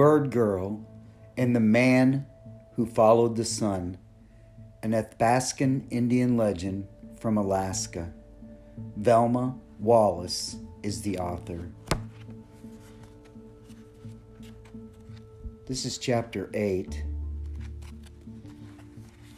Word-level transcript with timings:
Bird 0.00 0.30
Girl, 0.30 0.80
and 1.36 1.54
The 1.54 1.60
Man 1.60 2.24
Who 2.74 2.86
Followed 2.86 3.36
the 3.36 3.44
Sun, 3.44 3.98
an 4.82 4.92
Athabascan 4.92 5.88
Indian 5.90 6.38
legend 6.38 6.88
from 7.18 7.36
Alaska. 7.36 8.10
Velma 8.96 9.54
Wallis 9.78 10.56
is 10.82 11.02
the 11.02 11.18
author. 11.18 11.68
This 15.66 15.84
is 15.84 15.98
chapter 15.98 16.48
8. 16.54 17.04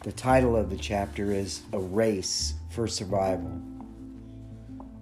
The 0.03 0.13
title 0.13 0.55
of 0.55 0.69
the 0.69 0.77
chapter 0.77 1.33
is 1.33 1.63
A 1.73 1.79
Race 1.79 2.53
for 2.71 2.87
Survival. 2.87 3.61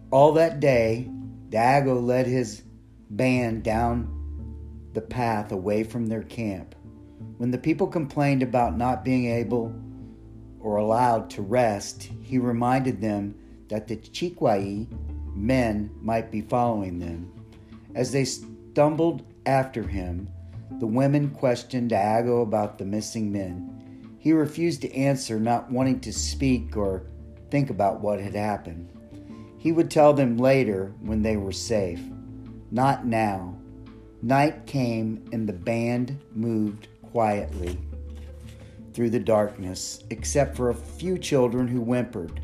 All 0.10 0.34
that 0.34 0.60
day, 0.60 1.08
Daagoo 1.50 2.04
led 2.04 2.26
his 2.26 2.64
band 3.12 3.62
down 3.62 4.21
the 4.94 5.02
path 5.02 5.52
away 5.52 5.84
from 5.84 6.08
their 6.08 6.24
camp. 6.24 6.76
When 7.38 7.52
the 7.52 7.58
people 7.58 7.88
complained 7.88 8.44
about 8.44 8.78
not 8.78 9.06
being 9.06 9.26
able 9.28 9.74
or 10.60 10.78
allowed 10.78 11.30
to 11.32 11.42
rest, 11.42 12.10
he 12.22 12.38
reminded 12.38 13.02
them 13.02 13.36
that 13.70 13.88
the 13.88 13.96
Chikwai 13.98 14.88
men 15.36 15.90
might 16.02 16.32
be 16.32 16.42
following 16.42 17.00
them. 17.00 17.32
As 17.96 18.12
they 18.12 18.26
stumbled 18.26 19.24
after 19.46 19.84
him, 19.84 20.30
the 20.80 20.88
women 20.88 21.30
questioned 21.30 21.92
Daagoo 21.92 22.42
about 22.42 22.78
the 22.78 22.86
missing 22.86 23.32
men. 23.32 24.16
He 24.20 24.34
refused 24.34 24.82
to 24.82 24.96
answer, 24.96 25.40
not 25.40 25.72
wanting 25.72 26.00
to 26.02 26.14
speak 26.14 26.78
or 26.78 27.08
think 27.50 27.70
about 27.70 28.02
what 28.02 28.20
had 28.20 28.36
happened. 28.36 28.90
He 29.58 29.72
would 29.72 29.92
tell 29.92 30.14
them 30.14 30.38
later 30.38 30.94
when 31.02 31.22
they 31.22 31.38
were 31.38 31.52
safe. 31.52 32.02
Not 32.72 33.06
now. 33.06 33.58
Night 34.24 34.68
came 34.68 35.28
and 35.32 35.50
the 35.50 35.54
band 35.54 36.20
moved 36.36 36.88
quietly 37.02 37.80
through 38.94 39.10
the 39.10 39.20
darkness, 39.20 40.04
except 40.12 40.56
for 40.56 40.70
a 40.70 40.76
few 40.76 41.18
children 41.18 41.68
who 41.68 41.82
whimpered. 41.82 42.40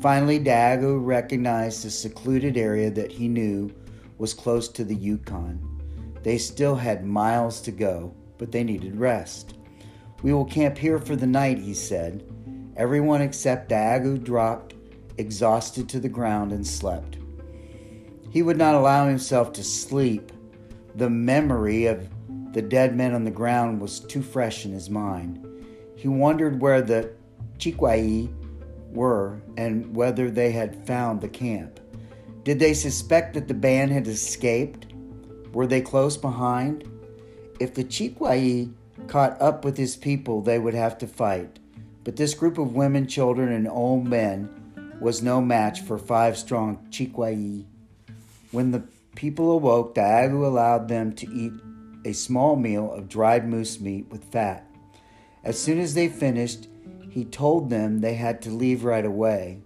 Finally, 0.00 0.38
Daagoo 0.38 1.04
recognized 1.04 1.84
a 1.84 1.90
secluded 1.90 2.56
area 2.56 2.90
that 2.90 3.12
he 3.12 3.28
knew 3.28 3.70
was 4.16 4.32
close 4.32 4.66
to 4.68 4.84
the 4.84 4.94
Yukon. 4.94 5.60
They 6.22 6.38
still 6.38 6.76
had 6.76 7.04
miles 7.04 7.60
to 7.62 7.70
go, 7.70 8.14
but 8.38 8.50
they 8.50 8.64
needed 8.64 8.96
rest. 8.96 9.58
We 10.22 10.32
will 10.32 10.46
camp 10.46 10.78
here 10.78 10.98
for 10.98 11.16
the 11.16 11.26
night, 11.26 11.58
he 11.58 11.74
said. 11.74 12.24
Everyone 12.76 13.20
except 13.20 13.68
Daagoo 13.68 14.24
dropped, 14.24 14.74
exhausted 15.18 15.86
to 15.90 16.00
the 16.00 16.08
ground, 16.08 16.52
and 16.52 16.66
slept. 16.66 17.18
He 18.30 18.40
would 18.40 18.56
not 18.56 18.74
allow 18.74 19.06
himself 19.06 19.52
to 19.54 19.64
sleep 19.64 20.32
the 20.98 21.08
memory 21.08 21.86
of 21.86 22.08
the 22.52 22.60
dead 22.60 22.96
men 22.96 23.14
on 23.14 23.22
the 23.22 23.30
ground 23.30 23.80
was 23.80 24.00
too 24.00 24.20
fresh 24.20 24.64
in 24.64 24.72
his 24.72 24.90
mind. 24.90 25.44
He 25.94 26.08
wondered 26.08 26.60
where 26.60 26.82
the 26.82 27.12
Chikwai 27.58 28.28
were 28.90 29.40
and 29.56 29.94
whether 29.94 30.28
they 30.28 30.50
had 30.50 30.84
found 30.86 31.20
the 31.20 31.28
camp. 31.28 31.78
Did 32.42 32.58
they 32.58 32.74
suspect 32.74 33.34
that 33.34 33.46
the 33.46 33.54
band 33.54 33.92
had 33.92 34.08
escaped? 34.08 34.92
Were 35.52 35.68
they 35.68 35.80
close 35.80 36.16
behind? 36.16 36.90
If 37.60 37.74
the 37.74 37.84
Chikwai 37.84 38.72
caught 39.06 39.40
up 39.40 39.64
with 39.64 39.76
his 39.76 39.94
people, 39.94 40.40
they 40.40 40.58
would 40.58 40.74
have 40.74 40.98
to 40.98 41.06
fight. 41.06 41.60
But 42.02 42.16
this 42.16 42.34
group 42.34 42.58
of 42.58 42.74
women, 42.74 43.06
children, 43.06 43.52
and 43.52 43.68
old 43.68 44.04
men 44.04 44.96
was 45.00 45.22
no 45.22 45.40
match 45.40 45.80
for 45.80 45.96
five 45.96 46.36
strong 46.36 46.88
Chikwai. 46.90 47.64
When 48.50 48.72
the 48.72 48.82
people 49.18 49.50
awoke, 49.50 49.96
Daagoo 49.96 50.46
allowed 50.46 50.86
them 50.86 51.12
to 51.12 51.28
eat 51.32 51.52
a 52.04 52.12
small 52.12 52.54
meal 52.54 52.92
of 52.92 53.08
dried 53.08 53.48
moose 53.48 53.80
meat 53.80 54.06
with 54.10 54.22
fat. 54.22 54.64
As 55.42 55.60
soon 55.60 55.80
as 55.80 55.94
they 55.94 56.08
finished, 56.08 56.68
he 57.10 57.24
told 57.24 57.68
them 57.68 58.00
they 58.00 58.14
had 58.14 58.40
to 58.42 58.50
leave 58.50 58.84
right 58.84 59.04
away. 59.04 59.58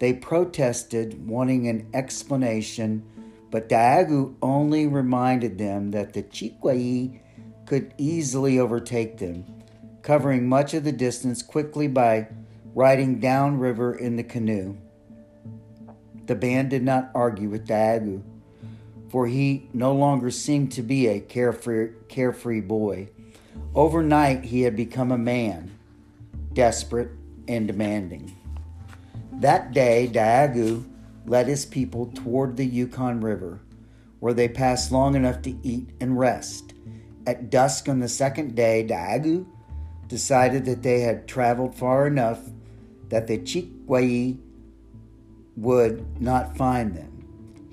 They 0.00 0.12
protested, 0.12 1.26
wanting 1.26 1.66
an 1.66 1.88
explanation, 1.94 3.02
but 3.50 3.70
Daagoo 3.70 4.34
only 4.42 4.86
reminded 4.86 5.56
them 5.56 5.92
that 5.92 6.12
the 6.12 6.22
Chikwai 6.22 7.20
could 7.64 7.94
easily 7.96 8.58
overtake 8.58 9.16
them, 9.16 9.46
covering 10.02 10.46
much 10.46 10.74
of 10.74 10.84
the 10.84 10.92
distance 10.92 11.40
quickly 11.40 11.88
by 11.88 12.28
riding 12.74 13.18
downriver 13.18 13.94
in 13.94 14.16
the 14.16 14.24
canoe. 14.24 14.76
The 16.26 16.34
band 16.34 16.68
did 16.68 16.82
not 16.82 17.10
argue 17.14 17.48
with 17.48 17.66
Daagoo 17.66 18.22
for 19.14 19.28
he 19.28 19.68
no 19.72 19.92
longer 19.94 20.28
seemed 20.28 20.72
to 20.72 20.82
be 20.82 21.06
a 21.06 21.20
carefree, 21.20 21.90
carefree 22.08 22.60
boy. 22.60 23.08
Overnight, 23.72 24.42
he 24.42 24.62
had 24.62 24.74
become 24.74 25.12
a 25.12 25.16
man, 25.16 25.70
desperate 26.52 27.12
and 27.46 27.68
demanding. 27.68 28.36
That 29.34 29.72
day, 29.72 30.10
Daagoo 30.12 30.82
led 31.26 31.46
his 31.46 31.64
people 31.64 32.10
toward 32.12 32.56
the 32.56 32.66
Yukon 32.66 33.20
River, 33.20 33.60
where 34.18 34.34
they 34.34 34.48
passed 34.48 34.90
long 34.90 35.14
enough 35.14 35.42
to 35.42 35.56
eat 35.62 35.90
and 36.00 36.18
rest. 36.18 36.74
At 37.24 37.50
dusk 37.50 37.88
on 37.88 38.00
the 38.00 38.08
second 38.08 38.56
day, 38.56 38.84
Daagoo 38.84 39.46
decided 40.08 40.64
that 40.64 40.82
they 40.82 41.02
had 41.02 41.28
traveled 41.28 41.76
far 41.76 42.08
enough 42.08 42.40
that 43.10 43.28
the 43.28 43.38
Chikwai 43.38 44.38
would 45.56 46.20
not 46.20 46.56
find 46.56 46.96
them. 46.96 47.13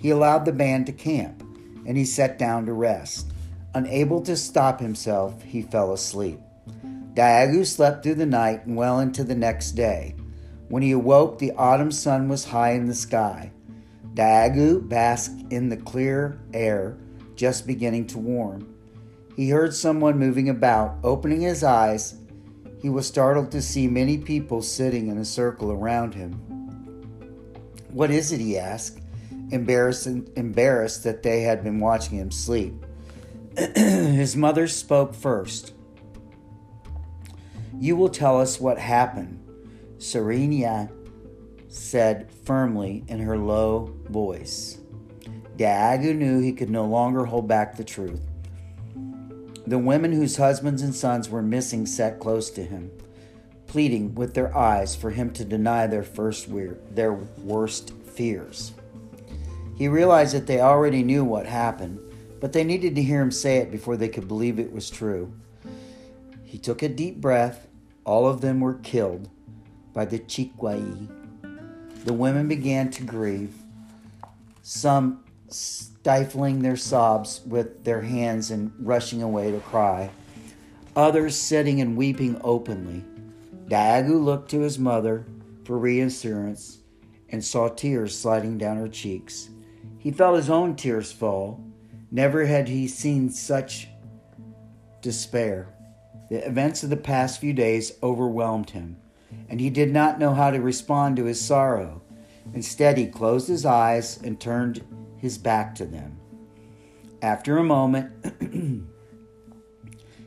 He 0.02 0.10
allowed 0.10 0.46
the 0.46 0.52
band 0.52 0.88
to 0.88 0.92
camp, 0.92 1.44
and 1.86 1.96
he 1.96 2.06
sat 2.06 2.40
down 2.40 2.66
to 2.66 2.74
rest. 2.74 3.32
Unable 3.76 4.20
to 4.22 4.36
stop 4.36 4.80
himself, 4.80 5.44
he 5.44 5.62
fell 5.62 5.94
asleep. 5.94 6.40
Daagoo 7.14 7.64
slept 7.64 8.02
through 8.02 8.16
the 8.16 8.26
night 8.26 8.66
and 8.66 8.76
well 8.76 9.00
into 9.00 9.24
the 9.24 9.36
next 9.36 9.74
day. 9.74 10.16
When 10.70 10.82
he 10.82 10.92
awoke, 10.92 11.38
the 11.38 11.52
autumn 11.52 11.92
sun 11.92 12.30
was 12.30 12.46
high 12.46 12.72
in 12.72 12.88
the 12.88 12.96
sky. 12.96 13.52
Daagoo 14.16 14.90
basked 14.90 15.54
in 15.54 15.70
the 15.70 15.78
clear 15.78 16.40
air, 16.52 16.98
just 17.36 17.68
beginning 17.68 18.08
to 18.08 18.18
warm. 18.18 18.74
He 19.36 19.50
heard 19.50 19.76
someone 19.76 20.18
moving 20.18 20.50
about. 20.50 20.98
Opening 21.04 21.42
his 21.42 21.64
eyes, 21.64 22.16
he 22.82 22.90
was 22.90 23.06
startled 23.06 23.52
to 23.52 23.62
see 23.62 23.88
many 23.88 24.18
people 24.18 24.64
sitting 24.64 25.10
in 25.10 25.20
a 25.20 25.26
circle 25.26 25.72
around 25.72 26.16
him. 26.16 26.34
What 27.92 28.10
is 28.10 28.32
it? 28.32 28.40
he 28.40 28.58
asked 28.58 29.01
embarrassed, 29.52 30.08
embarrassed 30.08 31.04
that 31.04 31.24
they 31.24 31.42
had 31.42 31.64
been 31.64 31.80
watching 31.80 32.18
him 32.18 32.32
sleep. 32.32 32.74
His 33.76 34.36
mother 34.36 34.68
spoke 34.68 35.14
first. 35.14 35.74
You 37.78 37.96
will 37.96 38.10
tell 38.10 38.40
us 38.40 38.60
what 38.60 38.78
happened, 38.78 39.40
Serenia 39.98 40.90
said 41.68 42.32
firmly 42.46 43.04
in 43.08 43.20
her 43.20 43.38
low 43.38 43.94
voice. 44.10 44.80
Daagoo 45.58 46.16
knew 46.16 46.40
he 46.40 46.54
could 46.54 46.70
no 46.70 46.86
longer 46.86 47.26
hold 47.26 47.48
back 47.48 47.76
the 47.76 47.84
truth. 47.84 48.22
The 49.68 49.78
women 49.78 50.12
whose 50.12 50.38
husbands 50.38 50.82
and 50.82 50.94
sons 50.94 51.30
were 51.30 51.42
missing 51.42 51.86
sat 51.86 52.20
close 52.20 52.50
to 52.52 52.64
him, 52.64 52.92
pleading 53.68 54.16
with 54.16 54.34
their 54.34 54.56
eyes 54.56 54.96
for 54.96 55.12
him 55.12 55.32
to 55.34 55.46
deny 55.46 55.88
their 55.88 56.04
first 56.04 56.48
weir- 56.48 56.80
their 56.92 57.14
worst 57.14 57.92
fears. 58.06 58.74
He 59.82 59.88
realized 59.88 60.36
that 60.36 60.46
they 60.46 60.62
already 60.62 61.02
knew 61.02 61.26
what 61.26 61.48
happened, 61.48 62.00
but 62.40 62.54
they 62.54 62.64
needed 62.64 62.94
to 62.94 63.02
hear 63.02 63.20
him 63.20 63.32
say 63.32 63.58
it 63.58 63.72
before 63.72 63.98
they 63.98 64.10
could 64.10 64.28
believe 64.28 64.60
it 64.60 64.72
was 64.72 64.92
true. 64.92 65.34
He 66.44 66.60
took 66.60 66.84
a 66.84 66.88
deep 66.88 67.20
breath. 67.20 67.66
All 68.06 68.28
of 68.28 68.42
them 68.42 68.60
were 68.60 68.76
killed 68.76 69.28
by 69.92 70.06
the 70.06 70.20
Chikwai. 70.20 71.08
The 72.06 72.14
women 72.14 72.48
began 72.48 72.92
to 72.92 73.04
grieve, 73.04 73.56
some 74.62 75.24
stifling 75.48 76.62
their 76.62 76.78
sobs 76.78 77.42
with 77.48 77.84
their 77.84 78.02
hands 78.02 78.52
and 78.52 78.72
rushing 78.78 79.24
away 79.24 79.50
to 79.50 79.60
cry, 79.62 80.12
others 80.96 81.36
sitting 81.36 81.82
and 81.82 81.98
weeping 81.98 82.40
openly. 82.44 83.04
Daagoo 83.68 84.24
looked 84.24 84.52
to 84.52 84.60
his 84.60 84.78
mother 84.78 85.26
for 85.64 85.76
reassurance 85.76 86.78
and 87.30 87.44
saw 87.44 87.68
tears 87.68 88.16
sliding 88.16 88.60
down 88.60 88.78
her 88.78 88.88
cheeks. 88.88 89.50
He 90.02 90.10
felt 90.10 90.36
his 90.36 90.50
own 90.50 90.76
tears 90.76 91.12
fall. 91.12 91.64
Never 92.10 92.46
had 92.46 92.68
he 92.68 92.88
seen 92.88 93.30
such 93.30 93.88
despair. 95.00 95.68
The 96.32 96.44
events 96.48 96.82
of 96.82 96.90
the 96.90 96.98
past 96.98 97.40
few 97.40 97.54
days 97.54 97.94
overwhelmed 98.02 98.72
him, 98.72 98.98
and 99.48 99.62
he 99.62 99.70
did 99.70 99.94
not 99.94 100.18
know 100.18 100.34
how 100.34 100.50
to 100.50 100.60
respond 100.60 101.18
to 101.18 101.26
his 101.26 101.40
sorrow. 101.40 102.02
Instead, 102.52 102.98
he 102.98 103.06
closed 103.06 103.48
his 103.48 103.64
eyes 103.64 104.20
and 104.24 104.40
turned 104.40 104.84
his 105.18 105.38
back 105.38 105.76
to 105.76 105.86
them. 105.86 106.18
After 107.22 107.60
a 107.60 107.64
moment, 107.64 108.12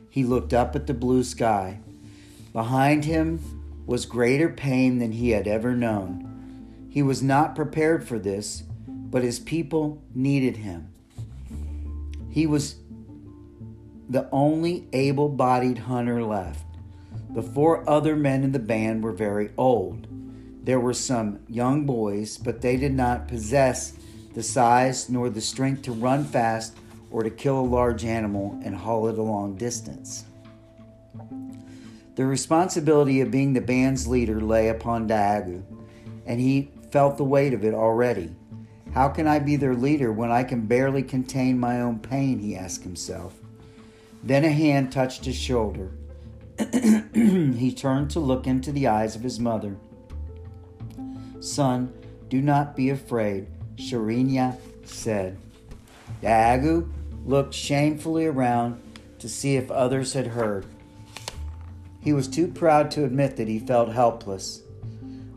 he 0.09 0.23
looked 0.23 0.53
up 0.53 0.73
at 0.77 0.87
the 0.87 0.93
blue 0.93 1.25
sky. 1.25 1.81
Behind 2.53 3.03
him 3.03 3.83
was 3.85 4.05
greater 4.05 4.47
pain 4.47 4.99
than 4.99 5.11
he 5.11 5.31
had 5.31 5.49
ever 5.49 5.75
known. 5.75 6.87
He 6.89 7.01
was 7.01 7.21
not 7.21 7.57
prepared 7.57 8.07
for 8.07 8.17
this, 8.17 8.63
but 9.11 9.23
his 9.23 9.39
people 9.39 10.01
needed 10.13 10.57
him. 10.57 10.93
He 12.29 12.47
was 12.47 12.75
the 14.09 14.29
only 14.31 14.87
able 14.93 15.29
bodied 15.29 15.79
hunter 15.79 16.23
left. 16.23 16.65
The 17.31 17.41
four 17.41 17.89
other 17.89 18.15
men 18.15 18.43
in 18.43 18.51
the 18.51 18.59
band 18.59 19.03
were 19.03 19.11
very 19.11 19.49
old. 19.57 20.07
There 20.63 20.79
were 20.79 20.93
some 20.93 21.39
young 21.47 21.85
boys, 21.85 22.37
but 22.37 22.61
they 22.61 22.77
did 22.77 22.93
not 22.93 23.27
possess 23.27 23.93
the 24.33 24.43
size 24.43 25.09
nor 25.09 25.29
the 25.29 25.41
strength 25.41 25.83
to 25.83 25.91
run 25.91 26.25
fast 26.25 26.77
or 27.11 27.23
to 27.23 27.29
kill 27.29 27.59
a 27.59 27.61
large 27.61 28.03
animal 28.03 28.59
and 28.63 28.75
haul 28.75 29.07
it 29.07 29.17
a 29.17 29.21
long 29.21 29.55
distance. 29.55 30.25
The 32.15 32.25
responsibility 32.25 33.21
of 33.21 33.31
being 33.31 33.53
the 33.53 33.61
band's 33.61 34.07
leader 34.07 34.39
lay 34.39 34.69
upon 34.69 35.07
Daagoo, 35.07 35.63
and 36.25 36.39
he 36.39 36.71
felt 36.91 37.17
the 37.17 37.23
weight 37.23 37.53
of 37.53 37.63
it 37.63 37.73
already. 37.73 38.33
How 38.95 39.09
can 39.09 39.27
I 39.27 39.39
be 39.39 39.57
their 39.57 39.75
leader 39.75 40.13
when 40.13 40.31
I 40.31 40.45
can 40.45 40.67
barely 40.67 41.03
contain 41.03 41.59
my 41.59 41.81
own 41.81 41.99
pain? 41.99 42.39
he 42.39 42.55
asked 42.55 42.83
himself. 42.83 43.35
Then 44.23 44.45
a 44.45 44.49
hand 44.49 44.93
touched 44.93 45.25
his 45.25 45.35
shoulder. 45.35 45.91
he 47.13 47.73
turned 47.75 48.09
to 48.11 48.21
look 48.21 48.47
into 48.47 48.71
the 48.71 48.87
eyes 48.87 49.17
of 49.17 49.21
his 49.21 49.37
mother. 49.37 49.75
Son, 51.41 51.93
do 52.29 52.41
not 52.41 52.77
be 52.77 52.89
afraid, 52.89 53.47
Sharinya 53.75 54.55
said. 54.85 55.37
Daagoo 56.21 56.89
looked 57.25 57.53
shamefully 57.53 58.25
around 58.25 58.81
to 59.19 59.27
see 59.27 59.57
if 59.57 59.69
others 59.69 60.13
had 60.13 60.27
heard. 60.27 60.65
He 61.99 62.13
was 62.13 62.29
too 62.29 62.47
proud 62.47 62.91
to 62.91 63.03
admit 63.03 63.35
that 63.35 63.49
he 63.49 63.59
felt 63.59 63.89
helpless. 63.89 64.61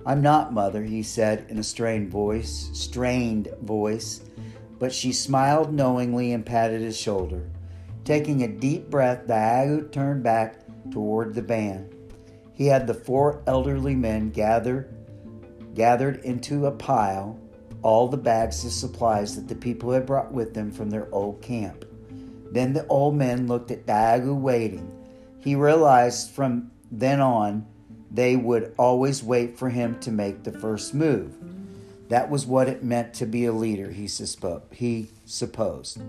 I'm 0.09 0.23
not, 0.23 0.55
mother, 0.55 0.83
he 0.85 1.03
said 1.03 1.45
in 1.51 1.59
a 1.59 1.63
strained 1.63 2.09
voice, 2.09 2.71
strained 2.73 3.49
voice, 3.61 4.23
but 4.79 4.91
she 4.91 5.13
smiled 5.13 5.75
knowingly 5.75 6.33
and 6.33 6.47
patted 6.47 6.81
his 6.81 6.97
shoulder. 6.97 7.51
Taking 8.07 8.43
a 8.43 8.49
deep 8.49 8.89
breath, 8.89 9.27
Daagoo 9.27 9.93
turned 9.93 10.23
back 10.23 10.65
toward 10.91 11.35
the 11.35 11.43
band. 11.43 11.95
He 12.55 12.65
had 12.65 12.87
the 12.87 12.95
four 12.95 13.43
elderly 13.47 13.95
men 13.95 14.31
gathered 14.31 14.95
gathered 15.75 16.25
into 16.25 16.65
a 16.65 16.73
pile 16.73 17.39
all 17.83 18.09
the 18.09 18.17
bags 18.17 18.65
of 18.65 18.73
supplies 18.73 19.37
that 19.37 19.47
the 19.47 19.55
people 19.55 19.93
had 19.93 20.07
brought 20.07 20.33
with 20.33 20.55
them 20.55 20.73
from 20.73 20.89
their 20.89 21.15
old 21.15 21.43
camp. 21.43 21.85
Then 22.51 22.73
the 22.73 22.87
old 22.87 23.15
men 23.15 23.47
looked 23.47 23.71
at 23.71 23.85
Daagoo 23.85 24.35
waiting. 24.35 24.91
He 25.39 25.55
realized 25.55 26.31
from 26.31 26.71
then 26.91 27.21
on 27.21 27.67
they 28.11 28.37
would 28.37 28.75
always 28.79 29.23
wait 29.23 29.59
for 29.59 29.71
him 29.71 29.99
to 30.01 30.11
make 30.11 30.43
the 30.43 30.53
first 30.53 30.95
move. 30.95 31.37
That 32.09 32.31
was 32.31 32.47
what 32.47 32.69
it 32.69 32.83
meant 32.83 33.13
to 33.15 33.27
be 33.27 33.45
a 33.45 33.53
leader, 33.53 33.91
he, 33.91 34.05
suspo- 34.07 34.63
he 34.73 35.11
supposed. 35.25 36.03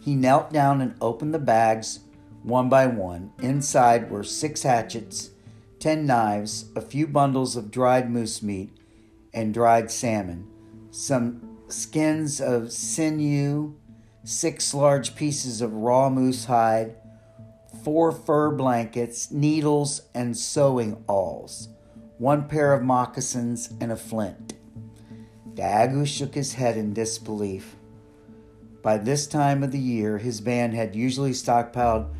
He 0.00 0.14
knelt 0.14 0.52
down 0.52 0.80
and 0.80 0.94
opened 1.00 1.34
the 1.34 1.38
bags 1.38 2.00
one 2.42 2.68
by 2.68 2.86
one. 2.86 3.32
Inside 3.40 4.10
were 4.10 4.24
six 4.24 4.62
hatchets, 4.62 5.30
ten 5.78 6.06
knives, 6.06 6.66
a 6.74 6.80
few 6.80 7.06
bundles 7.06 7.56
of 7.56 7.70
dried 7.70 8.10
moose 8.10 8.42
meat 8.42 8.76
and 9.32 9.54
dried 9.54 9.90
salmon, 9.90 10.48
some 10.90 11.58
skins 11.68 12.40
of 12.40 12.72
sinew, 12.72 13.74
six 14.24 14.74
large 14.74 15.14
pieces 15.14 15.60
of 15.60 15.72
raw 15.72 16.10
moose 16.10 16.44
hide, 16.44 16.96
four 17.82 18.12
fur 18.12 18.50
blankets, 18.50 19.30
needles, 19.30 20.02
and 20.14 20.36
sewing 20.36 21.04
awls, 21.08 21.68
one 22.18 22.48
pair 22.48 22.72
of 22.72 22.82
moccasins, 22.82 23.72
and 23.80 23.92
a 23.92 23.96
flint. 23.96 24.54
Daagoo 25.54 26.06
shook 26.06 26.34
his 26.34 26.54
head 26.54 26.76
in 26.76 26.92
disbelief. 26.94 27.76
By 28.82 28.98
this 28.98 29.26
time 29.26 29.62
of 29.62 29.70
the 29.70 29.78
year, 29.78 30.18
his 30.18 30.40
band 30.40 30.74
had 30.74 30.96
usually 30.96 31.32
stockpiled 31.32 32.12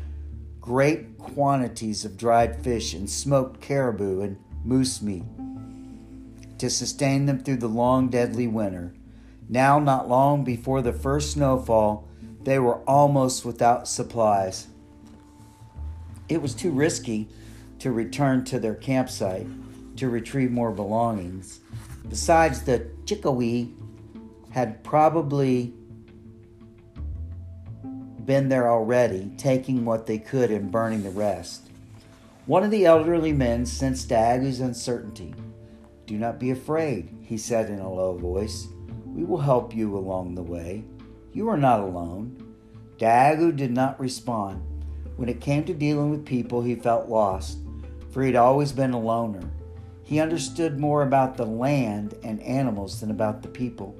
great 0.61 1.17
quantities 1.17 2.05
of 2.05 2.17
dried 2.17 2.63
fish 2.63 2.93
and 2.93 3.09
smoked 3.09 3.59
caribou 3.59 4.21
and 4.21 4.37
moose 4.63 5.01
meat 5.01 5.23
to 6.57 6.69
sustain 6.69 7.25
them 7.25 7.39
through 7.39 7.57
the 7.57 7.67
long, 7.67 8.07
deadly 8.07 8.47
winter. 8.47 8.93
Now, 9.49 9.79
not 9.79 10.07
long 10.07 10.45
before 10.45 10.81
the 10.81 10.93
first 10.93 11.33
snowfall, 11.33 12.07
they 12.43 12.59
were 12.59 12.77
almost 12.89 13.43
without 13.43 13.87
supplies. 13.87 14.67
It 16.33 16.41
was 16.41 16.55
too 16.55 16.71
risky 16.71 17.29
to 17.77 17.91
return 17.91 18.43
to 18.45 18.57
their 18.57 18.73
campsite 18.73 19.45
to 19.97 20.09
retrieve 20.09 20.51
more 20.51 20.71
belongings. 20.71 21.59
Besides, 22.09 22.63
the 22.63 22.87
Chikwai 23.05 23.71
had 24.49 24.83
probably 24.83 25.73
been 28.25 28.49
there 28.49 28.71
already, 28.71 29.31
taking 29.37 29.85
what 29.85 30.07
they 30.07 30.17
could 30.17 30.49
and 30.49 30.71
burning 30.71 31.03
the 31.03 31.11
rest. 31.11 31.69
One 32.47 32.63
of 32.63 32.71
the 32.71 32.87
elderly 32.87 33.31
men 33.31 33.65
sensed 33.67 34.09
Daagoo's 34.09 34.59
uncertainty. 34.59 35.35
Do 36.07 36.17
not 36.17 36.39
be 36.39 36.49
afraid, 36.49 37.15
he 37.21 37.37
said 37.37 37.69
in 37.69 37.79
a 37.79 37.93
low 37.93 38.17
voice. 38.17 38.67
We 39.05 39.23
will 39.23 39.37
help 39.37 39.75
you 39.75 39.95
along 39.95 40.33
the 40.33 40.41
way. 40.41 40.83
You 41.31 41.47
are 41.49 41.57
not 41.57 41.79
alone. 41.79 42.55
Daagoo 42.97 43.55
did 43.55 43.71
not 43.71 43.99
respond. 43.99 44.63
When 45.15 45.29
it 45.29 45.41
came 45.41 45.63
to 45.65 45.73
dealing 45.73 46.09
with 46.09 46.25
people, 46.25 46.61
he 46.61 46.75
felt 46.75 47.09
lost, 47.09 47.59
for 48.11 48.21
he 48.21 48.27
had 48.27 48.35
always 48.35 48.71
been 48.71 48.93
a 48.93 48.99
loner. 48.99 49.49
He 50.03 50.19
understood 50.19 50.79
more 50.79 51.03
about 51.03 51.37
the 51.37 51.45
land 51.45 52.15
and 52.23 52.41
animals 52.41 52.99
than 52.99 53.11
about 53.11 53.41
the 53.41 53.47
people. 53.47 53.95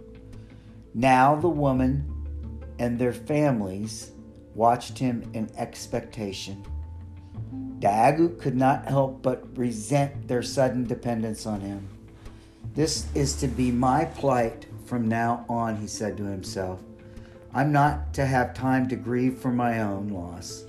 Now 0.94 1.36
the 1.36 1.50
woman 1.50 2.10
and 2.80 2.98
their 2.98 3.14
families 3.14 4.12
watched 4.56 4.98
him 4.98 5.30
in 5.34 5.50
expectation. 5.58 6.64
Daagoo 7.80 8.40
could 8.40 8.56
not 8.56 8.86
help 8.86 9.22
but 9.22 9.58
resent 9.58 10.28
their 10.28 10.44
sudden 10.44 10.86
dependence 10.86 11.46
on 11.46 11.62
him. 11.62 11.88
This 12.76 13.08
is 13.14 13.36
to 13.38 13.48
be 13.48 13.72
my 13.72 14.06
plight 14.06 14.68
from 14.86 15.08
now 15.08 15.46
on, 15.50 15.78
he 15.78 15.88
said 15.88 16.18
to 16.18 16.24
himself. 16.24 16.82
I'm 17.54 17.72
not 17.72 18.14
to 18.16 18.26
have 18.26 18.54
time 18.54 18.88
to 18.90 18.96
grieve 18.96 19.38
for 19.38 19.52
my 19.52 19.82
own 19.82 20.10
loss. 20.10 20.66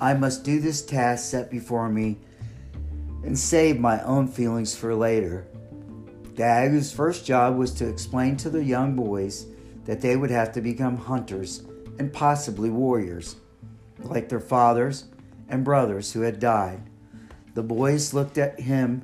I 0.00 0.14
must 0.14 0.44
do 0.44 0.60
this 0.60 0.84
task 0.84 1.28
set 1.30 1.50
before 1.50 1.88
me 1.88 2.18
and 3.24 3.36
save 3.36 3.80
my 3.80 4.00
own 4.02 4.28
feelings 4.28 4.76
for 4.76 4.94
later. 4.94 5.46
Daagoo's 6.34 6.92
first 6.92 7.26
job 7.26 7.56
was 7.56 7.72
to 7.74 7.88
explain 7.88 8.36
to 8.36 8.50
the 8.50 8.62
young 8.62 8.94
boys 8.94 9.46
that 9.86 10.00
they 10.00 10.16
would 10.16 10.30
have 10.30 10.52
to 10.52 10.60
become 10.60 10.96
hunters 10.96 11.64
and 11.98 12.12
possibly 12.12 12.70
warriors, 12.70 13.36
like 13.98 14.28
their 14.28 14.38
fathers 14.38 15.06
and 15.48 15.64
brothers 15.64 16.12
who 16.12 16.20
had 16.20 16.38
died. 16.38 16.80
The 17.54 17.62
boys 17.64 18.14
looked 18.14 18.38
at 18.38 18.60
him 18.60 19.02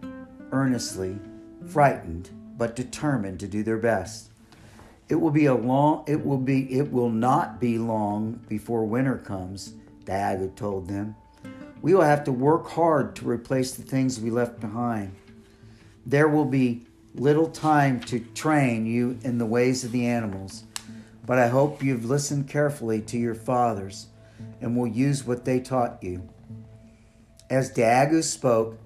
earnestly, 0.53 1.19
frightened 1.67 2.31
but 2.57 2.77
determined 2.77 3.41
to 3.41 3.49
do 3.49 3.65
their 3.65 3.79
best. 3.79 4.31
It 5.09 5.17
will 5.17 5.33
be 5.33 5.47
a 5.47 5.55
long 5.55 6.05
it 6.07 6.25
will 6.25 6.39
be 6.39 6.73
it 6.73 6.93
will 6.93 7.11
not 7.11 7.61
be 7.61 7.79
long 7.79 8.41
before 8.49 8.85
winter 8.85 9.19
comes 9.19 9.75
Daagoo 10.05 10.55
told 10.55 10.89
them. 10.89 11.17
We 11.83 11.95
will 11.95 12.03
have 12.03 12.25
to 12.25 12.33
work 12.33 12.69
hard 12.69 13.15
to 13.17 13.29
replace 13.29 13.73
the 13.73 13.83
things 13.83 14.21
we 14.21 14.31
left 14.31 14.61
behind. 14.61 15.15
There 16.07 16.29
will 16.29 16.45
be 16.45 16.87
little 17.15 17.49
time 17.49 18.01
to 18.01 18.21
train 18.21 18.87
you 18.87 19.19
in 19.23 19.39
the 19.39 19.47
ways 19.47 19.85
of 19.85 19.93
the 19.93 20.07
animals, 20.07 20.65
but 21.27 21.39
I 21.39 21.49
hope 21.49 21.83
you've 21.83 22.05
listened 22.05 22.49
carefully 22.49 23.01
to 23.03 23.19
your 23.19 23.35
fathers 23.35 24.09
and 24.61 24.77
will 24.77 24.87
use 24.87 25.27
what 25.27 25.45
they 25.45 25.61
taught 25.61 26.03
you. 26.03 26.29
As 27.51 27.71
Daagoo 27.71 28.23
spoke, 28.23 28.79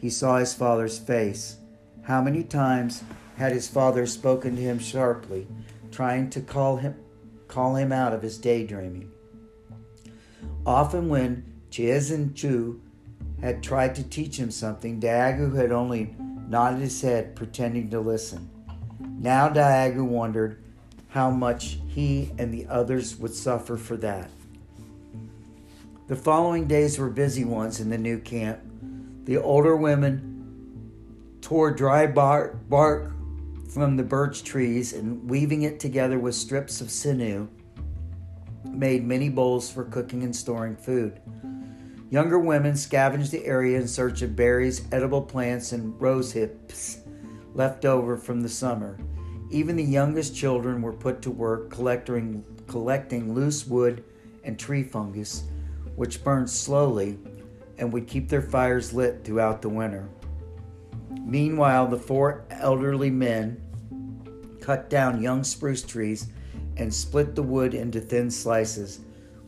he 0.00 0.10
saw 0.10 0.38
his 0.38 0.54
father's 0.54 0.98
face. 0.98 1.58
How 2.02 2.22
many 2.22 2.42
times 2.42 3.04
had 3.36 3.52
his 3.52 3.68
father 3.68 4.06
spoken 4.06 4.56
to 4.56 4.62
him 4.62 4.78
sharply, 4.78 5.46
trying 5.90 6.30
to 6.30 6.40
call 6.40 6.76
him 6.78 6.96
call 7.48 7.74
him 7.74 7.92
out 7.92 8.12
of 8.12 8.22
his 8.22 8.38
daydreaming? 8.38 9.10
Often, 10.66 11.08
when 11.08 11.44
Chiesen 11.70 12.34
Chu 12.34 12.80
had 13.40 13.62
tried 13.62 13.94
to 13.94 14.02
teach 14.02 14.36
him 14.38 14.50
something, 14.50 15.00
Daagoo 15.00 15.56
had 15.56 15.72
only 15.72 16.14
nodded 16.48 16.80
his 16.80 17.00
head, 17.00 17.34
pretending 17.36 17.90
to 17.90 18.00
listen. 18.00 18.50
Now 19.18 19.48
Daagoo 19.48 20.04
wondered 20.04 20.62
how 21.08 21.30
much 21.30 21.78
he 21.88 22.32
and 22.38 22.52
the 22.52 22.66
others 22.66 23.16
would 23.16 23.34
suffer 23.34 23.76
for 23.76 23.96
that. 23.98 24.30
The 26.08 26.16
following 26.16 26.66
days 26.66 26.98
were 26.98 27.10
busy 27.10 27.44
ones 27.44 27.80
in 27.80 27.90
the 27.90 27.98
new 27.98 28.18
camp. 28.18 28.60
The 29.24 29.36
older 29.36 29.76
women 29.76 31.38
tore 31.40 31.70
dry 31.70 32.06
bark 32.06 33.12
from 33.68 33.96
the 33.96 34.02
birch 34.02 34.42
trees 34.42 34.92
and 34.92 35.28
weaving 35.28 35.62
it 35.62 35.78
together 35.78 36.18
with 36.18 36.34
strips 36.34 36.80
of 36.80 36.90
sinew 36.90 37.48
made 38.64 39.04
many 39.04 39.28
bowls 39.28 39.70
for 39.70 39.84
cooking 39.84 40.22
and 40.22 40.34
storing 40.34 40.76
food. 40.76 41.20
Younger 42.10 42.38
women 42.38 42.76
scavenged 42.76 43.30
the 43.30 43.46
area 43.46 43.78
in 43.78 43.86
search 43.86 44.22
of 44.22 44.34
berries, 44.34 44.86
edible 44.90 45.22
plants, 45.22 45.72
and 45.72 46.00
rose 46.00 46.32
hips 46.32 46.98
left 47.54 47.84
over 47.84 48.16
from 48.16 48.40
the 48.40 48.48
summer. 48.48 48.98
Even 49.50 49.76
the 49.76 49.82
youngest 49.84 50.34
children 50.34 50.82
were 50.82 50.92
put 50.92 51.22
to 51.22 51.30
work 51.30 51.70
collecting, 51.70 52.44
collecting 52.66 53.34
loose 53.34 53.66
wood 53.66 54.04
and 54.44 54.58
tree 54.58 54.82
fungus, 54.82 55.44
which 55.96 56.22
burned 56.24 56.50
slowly 56.50 57.18
and 57.78 57.92
would 57.92 58.06
keep 58.06 58.28
their 58.28 58.42
fires 58.42 58.92
lit 58.92 59.24
throughout 59.24 59.62
the 59.62 59.68
winter. 59.68 60.08
Meanwhile, 61.24 61.88
the 61.88 61.96
four 61.96 62.44
elderly 62.50 63.10
men 63.10 63.60
cut 64.60 64.90
down 64.90 65.22
young 65.22 65.42
spruce 65.42 65.82
trees 65.82 66.28
and 66.80 66.92
split 66.92 67.34
the 67.34 67.42
wood 67.42 67.74
into 67.74 68.00
thin 68.00 68.30
slices, 68.30 69.00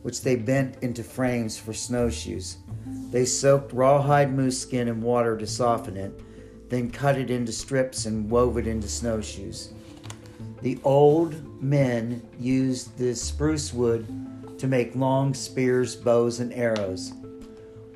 which 0.03 0.21
they 0.21 0.35
bent 0.35 0.77
into 0.83 1.03
frames 1.03 1.57
for 1.57 1.73
snowshoes. 1.73 2.57
They 3.09 3.25
soaked 3.25 3.73
rawhide 3.73 4.33
moose 4.33 4.59
skin 4.61 4.87
in 4.87 5.01
water 5.01 5.35
to 5.37 5.47
soften 5.47 5.97
it, 5.97 6.69
then 6.69 6.91
cut 6.91 7.17
it 7.17 7.31
into 7.31 7.51
strips 7.51 8.05
and 8.05 8.29
wove 8.29 8.57
it 8.57 8.67
into 8.67 8.87
snowshoes. 8.87 9.73
The 10.61 10.77
old 10.83 11.61
men 11.61 12.21
used 12.39 12.97
the 12.97 13.15
spruce 13.15 13.73
wood 13.73 14.07
to 14.59 14.67
make 14.67 14.95
long 14.95 15.33
spears, 15.33 15.95
bows, 15.95 16.39
and 16.39 16.53
arrows. 16.53 17.13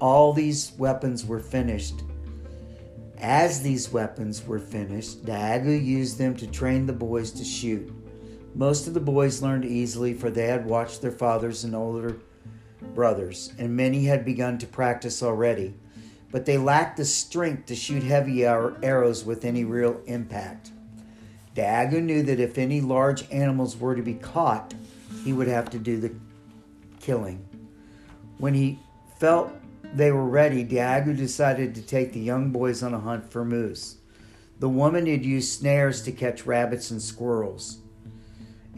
All 0.02 0.34
these 0.34 0.74
weapons 0.78 1.26
were 1.26 1.40
finished. 1.40 2.02
As 3.20 3.62
these 3.62 3.92
weapons 3.92 4.46
were 4.46 4.60
finished, 4.60 5.26
Daagoo 5.26 5.84
used 5.84 6.18
them 6.18 6.36
to 6.38 6.48
train 6.48 6.86
the 6.86 6.94
boys 6.94 7.32
to 7.32 7.44
shoot. 7.44 7.92
Most 8.56 8.88
of 8.88 8.94
the 8.94 9.00
boys 9.00 9.42
learned 9.42 9.66
easily, 9.66 10.14
for 10.14 10.30
they 10.30 10.48
had 10.48 10.66
watched 10.66 11.02
their 11.02 11.12
fathers 11.12 11.64
and 11.64 11.76
older 11.76 12.18
brothers, 12.96 13.54
and 13.58 13.76
many 13.76 14.06
had 14.06 14.26
begun 14.26 14.58
to 14.58 14.66
practice 14.66 15.22
already, 15.22 15.76
but 16.32 16.46
they 16.46 16.58
lacked 16.58 16.98
the 16.98 17.06
strength 17.06 17.68
to 17.68 17.76
shoot 17.76 18.04
heavy 18.04 18.44
arrows 18.46 19.24
with 19.24 19.46
any 19.46 19.64
real 19.64 20.02
impact. 20.06 20.72
Daagoo 21.56 22.02
knew 22.02 22.24
that 22.24 22.40
if 22.40 22.58
any 22.58 22.82
large 22.82 23.30
animals 23.32 23.78
were 23.78 23.96
to 23.96 24.02
be 24.02 24.14
caught, 24.14 24.74
he 25.24 25.34
would 25.34 25.48
have 25.48 25.70
to 25.72 25.80
do 25.80 26.00
the 26.00 26.14
killing. 27.00 27.48
When 28.38 28.54
he 28.54 28.80
felt 29.20 29.52
they 29.94 30.12
were 30.12 30.28
ready, 30.28 30.64
Daagoo 30.64 31.16
decided 31.16 31.74
to 31.76 31.82
take 31.82 32.14
the 32.14 32.20
young 32.20 32.52
boys 32.52 32.84
on 32.84 32.94
a 32.94 33.00
hunt 33.00 33.32
for 33.32 33.44
moose. 33.46 33.98
The 34.60 34.70
woman 34.70 35.06
had 35.06 35.26
used 35.26 35.52
snares 35.52 36.02
to 36.04 36.12
catch 36.12 36.46
rabbits 36.46 36.92
and 36.92 37.02
squirrels, 37.02 37.80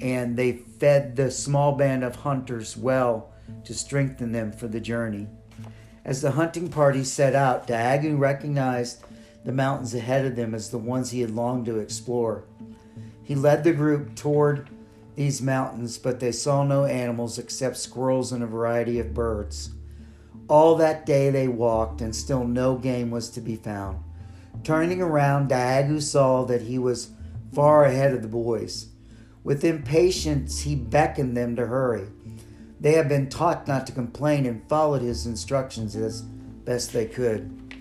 and 0.02 0.38
they 0.38 0.54
fed 0.54 1.16
the 1.16 1.32
small 1.32 1.74
band 1.74 2.04
of 2.04 2.18
hunters 2.18 2.78
well 2.78 3.32
to 3.66 3.74
strengthen 3.74 4.32
them 4.32 4.52
for 4.52 4.68
the 4.68 4.80
journey. 4.80 5.28
As 6.06 6.22
the 6.22 6.32
hunting 6.32 6.70
party 6.70 7.04
set 7.04 7.36
out, 7.36 7.68
Daagoo 7.68 8.18
recognized 8.18 9.04
the 9.46 9.52
mountains 9.52 9.94
ahead 9.94 10.26
of 10.26 10.36
them 10.36 10.54
as 10.54 10.70
the 10.70 10.78
ones 10.78 11.12
he 11.12 11.22
had 11.22 11.32
longed 11.32 11.66
to 11.66 11.80
explore. 11.80 12.44
He 13.24 13.36
led 13.36 13.64
the 13.64 13.74
group 13.74 14.16
toward 14.16 14.70
these 15.16 15.42
mountains, 15.42 15.98
but 15.98 16.20
they 16.20 16.32
saw 16.32 16.64
no 16.64 16.86
animals 16.86 17.38
except 17.38 17.78
squirrels 17.78 18.32
and 18.32 18.44
a 18.44 18.48
variety 18.48 19.00
of 19.00 19.14
birds. 19.14 19.72
All 20.48 20.76
that 20.76 21.06
day 21.06 21.30
they 21.30 21.48
walked, 21.48 22.02
and 22.02 22.16
still 22.16 22.46
no 22.46 22.76
game 22.76 23.12
was 23.12 23.30
to 23.32 23.42
be 23.42 23.56
found. 23.56 24.00
Turning 24.64 25.02
around, 25.02 25.50
Daagoo 25.50 26.02
saw 26.02 26.44
that 26.46 26.64
he 26.64 26.80
was 26.80 27.12
far 27.54 27.86
ahead 27.86 28.14
of 28.14 28.22
the 28.22 28.28
boys. 28.28 28.89
With 29.50 29.66
impatience, 29.66 30.60
he 30.60 30.76
beckoned 30.76 31.36
them 31.36 31.56
to 31.56 31.66
hurry. 31.66 32.10
They 32.80 32.94
had 32.94 33.10
been 33.10 33.30
taught 33.30 33.68
not 33.68 33.88
to 33.88 33.92
complain 33.92 34.46
and 34.46 34.62
followed 34.70 35.02
his 35.02 35.26
instructions 35.26 35.96
as 35.96 36.22
best 36.22 36.94
they 36.94 37.08
could. 37.08 37.74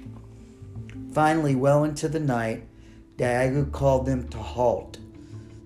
Finally, 1.13 1.57
well 1.57 1.85
into 1.85 2.09
the 2.09 2.21
night, 2.21 2.67
Daagoo 3.19 3.71
called 3.71 4.07
them 4.07 4.29
to 4.29 4.39
halt. 4.39 4.97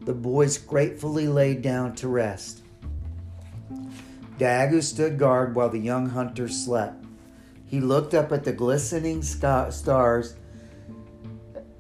The 0.01 0.13
boys 0.13 0.59
gratefully 0.59 1.29
laid 1.29 1.63
down 1.63 1.95
to 1.95 2.09
rest. 2.09 2.65
Daagoo 4.39 4.83
stood 4.83 5.21
guard 5.21 5.55
while 5.55 5.71
the 5.71 5.79
young 5.79 6.09
hunter 6.09 6.49
slept. 6.49 7.05
He 7.65 7.79
looked 7.79 8.13
up 8.13 8.33
at 8.33 8.43
the 8.43 8.53
glistening 8.53 9.23
stars, 9.23 10.35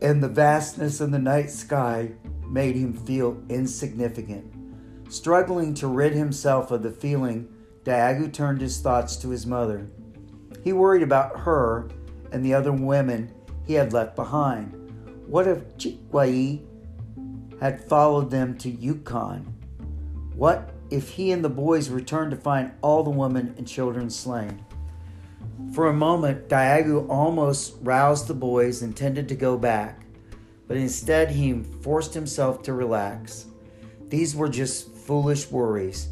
and 0.00 0.22
the 0.22 0.28
vastness 0.28 1.00
of 1.00 1.10
the 1.10 1.18
night 1.18 1.50
sky 1.50 2.12
made 2.52 2.76
him 2.76 2.92
feel 2.92 3.42
insignificant. 3.48 4.52
Struggling 5.08 5.74
to 5.74 5.86
rid 5.88 6.12
himself 6.12 6.70
of 6.70 6.82
the 6.82 6.90
feeling, 6.90 7.48
Daagoo 7.84 8.32
turned 8.32 8.60
his 8.60 8.78
thoughts 8.80 9.16
to 9.16 9.30
his 9.30 9.46
mother. 9.46 9.88
He 10.62 10.72
worried 10.72 11.02
about 11.02 11.40
her 11.40 11.88
and 12.30 12.44
the 12.44 12.54
other 12.54 12.72
women 12.72 13.32
he 13.66 13.74
had 13.74 13.92
left 13.92 14.14
behind. 14.14 14.72
What 15.26 15.48
if 15.48 15.76
Chikwai 15.76 16.60
had 17.60 17.88
followed 17.88 18.30
them 18.30 18.56
to 18.58 18.70
Yukon? 18.70 19.54
What 20.34 20.72
if 20.92 21.08
he 21.08 21.32
and 21.32 21.42
the 21.42 21.48
boys 21.48 21.88
returned 21.88 22.30
to 22.32 22.36
find 22.36 22.70
all 22.82 23.02
the 23.02 23.08
women 23.08 23.54
and 23.56 23.66
children 23.66 24.10
slain. 24.10 24.62
For 25.72 25.88
a 25.88 25.92
moment, 25.94 26.50
Daagoo 26.50 27.08
almost 27.08 27.76
roused 27.80 28.28
the 28.28 28.34
boys, 28.34 28.82
and 28.82 28.90
intended 28.90 29.26
to 29.30 29.34
go 29.34 29.56
back, 29.56 30.01
but 30.72 30.80
instead 30.80 31.30
he 31.30 31.52
forced 31.82 32.14
himself 32.14 32.62
to 32.62 32.72
relax. 32.72 33.44
These 34.08 34.34
were 34.34 34.48
just 34.48 34.88
foolish 34.90 35.50
worries. 35.50 36.08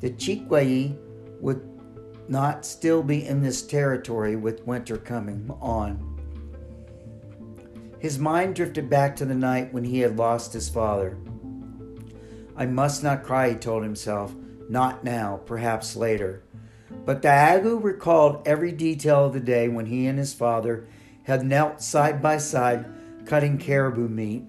The 0.00 0.10
Chikwai 0.10 0.94
would 1.40 1.66
not 2.28 2.66
still 2.66 3.02
be 3.02 3.26
in 3.26 3.40
this 3.40 3.62
territory 3.62 4.36
with 4.36 4.66
winter 4.66 4.98
coming 4.98 5.50
on. 5.62 6.20
His 8.00 8.18
mind 8.18 8.54
drifted 8.54 8.90
back 8.90 9.16
to 9.16 9.24
the 9.24 9.34
night 9.34 9.72
when 9.72 9.84
he 9.84 10.00
had 10.00 10.18
lost 10.18 10.52
his 10.52 10.68
father. 10.68 11.16
I 12.54 12.66
must 12.66 13.02
not 13.02 13.24
cry, 13.24 13.48
he 13.48 13.54
told 13.54 13.82
himself. 13.82 14.34
Not 14.68 15.04
now, 15.04 15.40
perhaps 15.46 15.96
later. 15.96 16.42
But 17.06 17.22
Daagoo 17.22 17.82
recalled 17.82 18.46
every 18.46 18.72
detail 18.72 19.24
of 19.24 19.32
the 19.32 19.40
day 19.40 19.68
when 19.68 19.86
he 19.86 20.06
and 20.06 20.18
his 20.18 20.34
father 20.34 20.86
had 21.22 21.46
knelt 21.46 21.80
side 21.80 22.20
by 22.20 22.36
side 22.36 22.84
cutting 23.26 23.58
caribou 23.58 24.08
meat, 24.08 24.44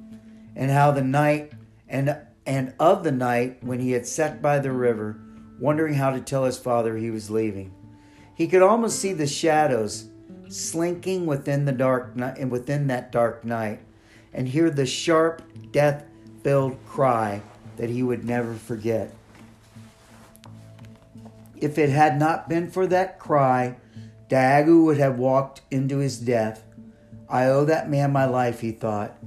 and 0.56 0.72
how 0.72 0.92
the 0.92 1.04
night 1.04 1.54
and 1.88 2.18
and 2.46 2.74
of 2.80 3.04
the 3.04 3.12
night 3.12 3.64
when 3.64 3.80
he 3.80 3.92
had 3.92 4.06
sat 4.06 4.42
by 4.42 4.60
the 4.60 4.72
river, 4.72 5.20
wondering 5.60 5.94
how 5.94 6.12
to 6.12 6.20
tell 6.20 6.44
his 6.44 6.58
father 6.58 6.98
he 6.98 7.10
was 7.10 7.30
leaving. 7.30 7.74
He 8.36 8.48
could 8.48 8.62
almost 8.62 9.00
see 9.00 9.14
the 9.14 9.28
shadows 9.28 10.10
slinking 10.50 11.26
within 11.26 11.66
the 11.66 11.72
dark 11.72 12.16
night 12.16 12.38
and 12.38 12.52
within 12.52 12.88
that 12.88 13.12
dark 13.12 13.46
night, 13.46 13.80
and 14.34 14.48
hear 14.48 14.70
the 14.70 14.86
sharp, 14.86 15.42
death-filled 15.72 16.78
cry 16.86 17.42
that 17.78 17.90
he 17.90 18.04
would 18.04 18.26
never 18.26 18.54
forget. 18.56 19.14
If 21.56 21.78
it 21.78 21.90
had 21.90 22.20
not 22.20 22.50
been 22.50 22.70
for 22.70 22.86
that 22.88 23.20
cry, 23.20 23.78
Daagoo 24.28 24.84
would 24.86 24.98
have 24.98 25.18
walked 25.18 25.62
into 25.72 26.00
his 26.00 26.20
death. 26.20 26.64
I 27.34 27.48
owe 27.48 27.66
that 27.66 27.90
man 27.90 28.12
my 28.12 28.26
life, 28.26 28.60
he 28.60 28.72
thought. 28.72 29.18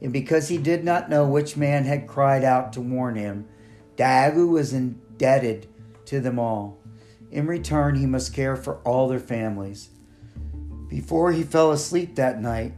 And 0.00 0.12
because 0.12 0.46
he 0.46 0.58
did 0.58 0.84
not 0.84 1.10
know 1.10 1.26
which 1.26 1.56
man 1.56 1.82
had 1.84 2.06
cried 2.06 2.44
out 2.44 2.72
to 2.74 2.80
warn 2.80 3.16
him, 3.16 3.48
Daagoo 3.96 4.46
was 4.46 4.72
indebted 4.72 5.66
to 6.04 6.20
them 6.20 6.38
all. 6.38 6.78
In 7.32 7.48
return, 7.48 7.96
he 7.96 8.06
must 8.06 8.32
care 8.32 8.54
for 8.54 8.76
all 8.84 9.08
their 9.08 9.18
families. 9.18 9.88
Before 10.88 11.32
he 11.32 11.42
fell 11.42 11.72
asleep 11.72 12.14
that 12.14 12.40
night, 12.40 12.74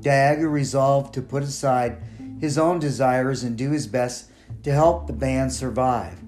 Daagoo 0.00 0.50
resolved 0.50 1.14
to 1.14 1.22
put 1.22 1.44
aside 1.44 2.02
his 2.40 2.58
own 2.58 2.80
desires 2.80 3.44
and 3.44 3.56
do 3.56 3.70
his 3.70 3.86
best 3.86 4.28
to 4.64 4.72
help 4.72 5.06
the 5.06 5.12
band 5.12 5.52
survive, 5.52 6.20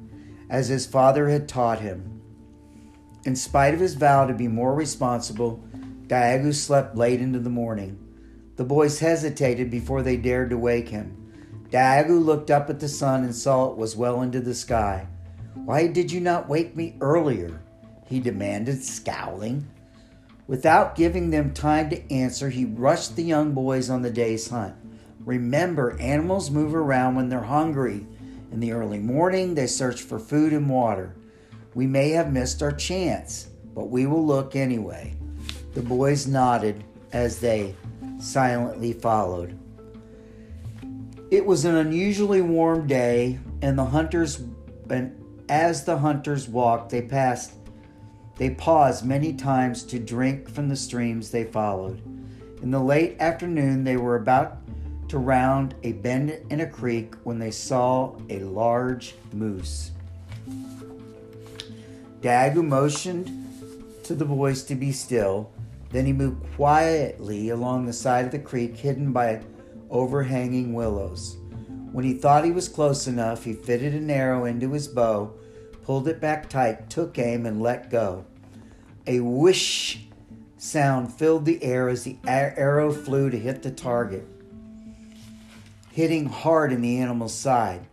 as 0.49 0.69
his 0.69 0.87
father 0.87 1.29
had 1.29 1.49
taught 1.49 1.81
him. 1.81 2.23
In 3.25 3.35
spite 3.35 3.75
of 3.75 3.81
his 3.81 3.95
vow 3.95 4.25
to 4.25 4.35
be 4.35 4.47
more 4.47 4.73
responsible, 4.73 5.64
Daagoo 6.07 6.53
slept 6.53 6.97
late 6.97 7.21
into 7.21 7.39
the 7.39 7.51
morning. 7.51 7.99
The 8.57 8.65
boys 8.65 8.99
hesitated 8.99 9.71
before 9.71 10.03
they 10.03 10.17
dared 10.17 10.51
to 10.51 10.59
wake 10.59 10.91
him. 10.91 11.17
Daagoo 11.71 12.23
looked 12.23 12.51
up 12.51 12.69
at 12.69 12.79
the 12.79 12.89
sun 12.89 13.25
and 13.25 13.35
saw 13.35 13.71
it 13.71 13.79
was 13.79 13.97
well 13.97 14.21
into 14.21 14.41
the 14.41 14.55
sky. 14.55 15.07
Why 15.55 15.87
did 15.87 16.13
you 16.13 16.21
not 16.21 16.49
wake 16.49 16.77
me 16.77 16.97
earlier? 17.01 17.61
he 18.07 18.21
demanded, 18.21 18.85
scowling. 18.85 19.67
Without 20.47 20.95
giving 20.95 21.31
them 21.31 21.55
time 21.55 21.89
to 21.89 22.13
answer, 22.13 22.51
he 22.51 22.67
rushed 22.67 23.17
the 23.17 23.23
young 23.23 23.53
boys 23.53 23.89
on 23.89 24.03
the 24.03 24.11
day's 24.11 24.51
hunt. 24.51 24.75
Remember, 25.21 25.99
animals 25.99 26.51
move 26.51 26.75
around 26.75 27.15
when 27.15 27.31
they're 27.31 27.41
hungry. 27.41 28.07
In 28.53 28.61
the 28.61 28.73
early 28.73 28.99
morning, 28.99 29.55
they 29.55 29.67
search 29.67 30.03
for 30.03 30.19
food 30.19 30.53
and 30.53 30.69
water. 30.69 31.17
We 31.75 31.87
may 31.87 32.11
have 32.11 32.31
missed 32.31 32.63
our 32.63 32.73
chance, 32.73 33.49
but 33.75 33.87
we 33.87 34.07
will 34.07 34.25
look 34.25 34.55
anyway. 34.55 35.17
The 35.75 35.83
boys 35.83 36.27
nodded 36.27 36.85
as 37.13 37.41
they 37.41 37.75
silently 38.21 38.93
followed. 38.93 39.59
It 41.31 41.45
was 41.45 41.65
an 41.65 41.75
unusually 41.75 42.43
warm 42.43 42.87
day, 42.87 43.41
and 43.61 43.77
the 43.79 43.85
hunters 43.85 44.41
and 44.89 45.21
as 45.49 45.85
the 45.85 45.99
hunters 45.99 46.49
walked, 46.49 46.91
they 46.91 47.03
passed 47.03 47.53
they 48.37 48.51
paused 48.51 49.05
many 49.05 49.33
times 49.33 49.85
to 49.85 49.99
drink 49.99 50.49
from 50.49 50.69
the 50.69 50.77
streams 50.77 51.31
they 51.31 51.45
followed. 51.45 52.03
In 52.63 52.71
the 52.71 52.81
late 52.81 53.17
afternoon, 53.21 53.85
they 53.85 53.97
were 53.97 54.17
about 54.17 54.59
to 55.09 55.19
round 55.19 55.75
a 55.85 55.93
bend 55.93 56.41
in 56.51 56.61
a 56.61 56.67
creek 56.67 57.15
when 57.23 57.39
they 57.39 57.53
saw 57.53 58.17
a 58.29 58.41
large 58.41 59.15
moose. 59.33 59.93
Daagoo 62.21 62.67
motioned 62.67 63.31
to 64.03 64.15
the 64.15 64.25
boys 64.25 64.65
to 64.65 64.75
be 64.75 64.91
still. 64.91 65.53
Then 65.95 66.07
he 66.07 66.13
moved 66.13 66.45
quietly 66.57 67.51
along 67.51 67.87
the 67.87 67.93
side 67.93 68.25
of 68.25 68.33
the 68.33 68.39
creek, 68.41 68.77
hidden 68.77 69.13
by 69.13 69.43
overhanging 69.91 70.75
willows. 70.75 71.37
When 71.93 72.05
he 72.05 72.15
thought 72.15 72.45
he 72.45 72.51
was 72.51 72.69
close 72.69 73.07
enough, 73.07 73.45
he 73.45 73.53
fitted 73.53 73.95
an 73.95 74.11
arrow 74.11 74.45
into 74.45 74.73
his 74.73 74.89
bow, 74.89 75.35
pulled 75.85 76.09
it 76.09 76.21
back 76.21 76.49
tight, 76.49 76.91
took 76.91 77.17
aim, 77.17 77.47
and 77.47 77.63
let 77.63 77.91
go. 77.91 78.25
A 79.07 79.21
whoosh 79.21 79.99
sound 80.57 81.15
filled 81.15 81.45
the 81.45 81.63
air 81.63 81.89
as 81.89 82.03
the 82.03 82.17
arrow 82.27 82.93
flew 82.93 83.31
to 83.31 83.39
hit 83.39 83.63
the 83.63 83.71
target, 83.71 84.27
hitting 85.93 86.27
hard 86.27 86.73
in 86.73 86.83
the 86.83 86.99
animal's 86.99 87.35
side. 87.35 87.87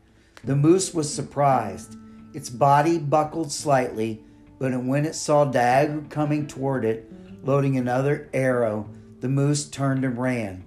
The 0.44 0.56
moose 0.56 0.92
was 0.92 1.14
surprised. 1.14 1.98
Its 2.34 2.50
body 2.50 2.98
buckled 2.98 3.52
slightly, 3.52 4.24
but 4.58 4.76
when 4.84 5.06
it 5.06 5.14
saw 5.14 5.46
Daagoo 5.46 6.10
coming 6.10 6.48
toward 6.48 6.84
it, 6.84 7.08
loading 7.44 7.78
another 7.78 8.30
arrow, 8.34 8.90
the 9.20 9.30
moose 9.30 9.70
turned 9.70 10.04
and 10.04 10.18
ran. 10.18 10.64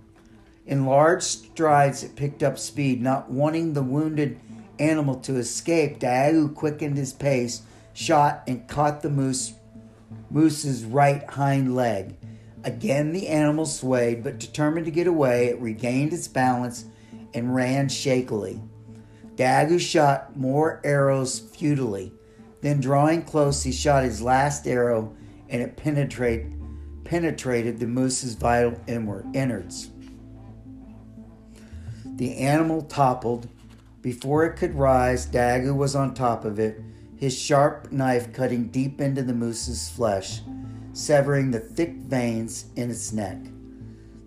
In 0.67 0.87
large 0.87 1.23
strides, 1.23 2.03
it 2.03 2.17
picked 2.17 2.43
up 2.43 2.59
speed, 2.59 3.03
not 3.03 3.31
wanting 3.31 3.73
the 3.73 3.83
wounded 3.83 4.41
animal 4.79 5.17
to 5.17 5.37
escape. 5.37 5.99
Daagoo 5.99 6.55
quickened 6.55 6.97
his 6.97 7.13
pace, 7.13 7.63
shot, 7.93 8.43
and 8.47 8.67
caught 8.67 9.03
the 9.03 9.11
moose 9.11 9.55
Moose's 10.31 10.85
right 10.85 11.29
hind 11.31 11.75
leg. 11.75 12.17
Again, 12.65 13.13
the 13.13 13.29
animal 13.29 13.67
swayed, 13.67 14.25
but 14.25 14.39
determined 14.39 14.87
to 14.87 14.93
get 14.93 15.07
away, 15.07 15.49
it 15.49 15.61
regained 15.61 16.13
its 16.13 16.29
balance 16.29 16.87
and 17.35 17.55
ran 17.55 17.89
shakily. 17.89 18.61
Daagoo 19.37 19.79
shot 19.79 20.37
more 20.37 20.81
arrows 20.85 21.39
futilely. 21.39 22.13
Then, 22.63 22.81
drawing 22.81 23.23
close, 23.23 23.63
he 23.63 23.73
shot 23.73 24.05
his 24.05 24.23
last 24.23 24.67
arrow, 24.67 25.15
and 25.49 25.61
it 25.61 25.77
penetrate, 25.77 26.47
penetrated 27.05 27.79
the 27.79 27.87
moose's 27.87 28.35
vital 28.35 28.81
innards. 28.87 29.91
The 32.05 32.37
animal 32.39 32.83
toppled. 32.83 33.49
Before 34.03 34.45
it 34.45 34.57
could 34.57 34.75
rise, 34.75 35.27
Daagoo 35.27 35.75
was 35.75 35.97
on 35.97 36.15
top 36.15 36.45
of 36.45 36.59
it 36.59 36.81
his 37.17 37.39
sharp 37.39 37.91
knife 37.91 38.33
cutting 38.33 38.69
deep 38.69 39.01
into 39.01 39.23
the 39.23 39.33
moose's 39.33 39.89
flesh, 39.89 40.43
severing 40.93 41.51
the 41.51 41.61
thick 41.61 41.95
veins 41.95 42.67
in 42.77 42.91
its 42.91 43.13
neck. 43.13 43.39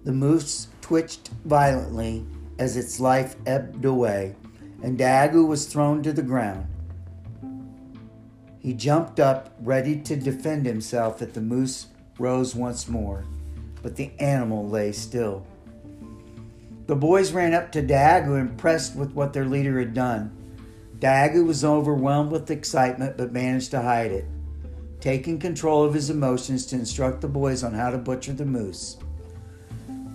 The 0.04 0.14
moose 0.14 0.70
twitched 0.82 1.30
violently 1.46 2.26
as 2.58 2.76
its 2.76 3.00
life 3.00 3.36
ebbed 3.46 3.86
away, 3.86 4.36
and 4.82 4.98
Daagoo 4.98 5.46
was 5.46 5.68
thrown 5.68 6.02
to 6.04 6.14
the 6.14 6.24
ground. 6.24 6.66
He 8.60 8.74
jumped 8.74 9.20
up, 9.20 9.56
ready 9.62 10.00
to 10.02 10.16
defend 10.16 10.66
himself, 10.66 11.22
if 11.22 11.34
the 11.34 11.42
moose 11.42 11.88
rose 12.20 12.56
once 12.56 12.88
more, 12.88 13.26
but 13.82 13.96
the 13.96 14.12
animal 14.20 14.68
lay 14.68 14.92
still. 14.92 15.46
The 16.88 16.96
boys 16.96 17.34
ran 17.34 17.54
up 17.54 17.72
to 17.74 17.82
Daagoo, 17.82 18.40
impressed 18.40 18.96
with 18.96 19.12
what 19.12 19.34
their 19.34 19.46
leader 19.46 19.78
had 19.80 19.94
done. 19.94 20.32
Daagoo 21.00 21.46
was 21.46 21.66
overwhelmed 21.66 22.32
with 22.32 22.50
excitement 22.50 23.18
but 23.18 23.34
managed 23.34 23.72
to 23.72 23.82
hide 23.82 24.12
it, 24.12 24.26
taking 25.00 25.38
control 25.38 25.84
of 25.84 25.94
his 25.94 26.10
emotions 26.10 26.66
to 26.68 26.76
instruct 26.76 27.22
the 27.22 27.28
boys 27.28 27.64
on 27.64 27.74
how 27.74 27.90
to 27.90 27.98
butcher 27.98 28.34
the 28.34 28.46
moose. 28.46 28.98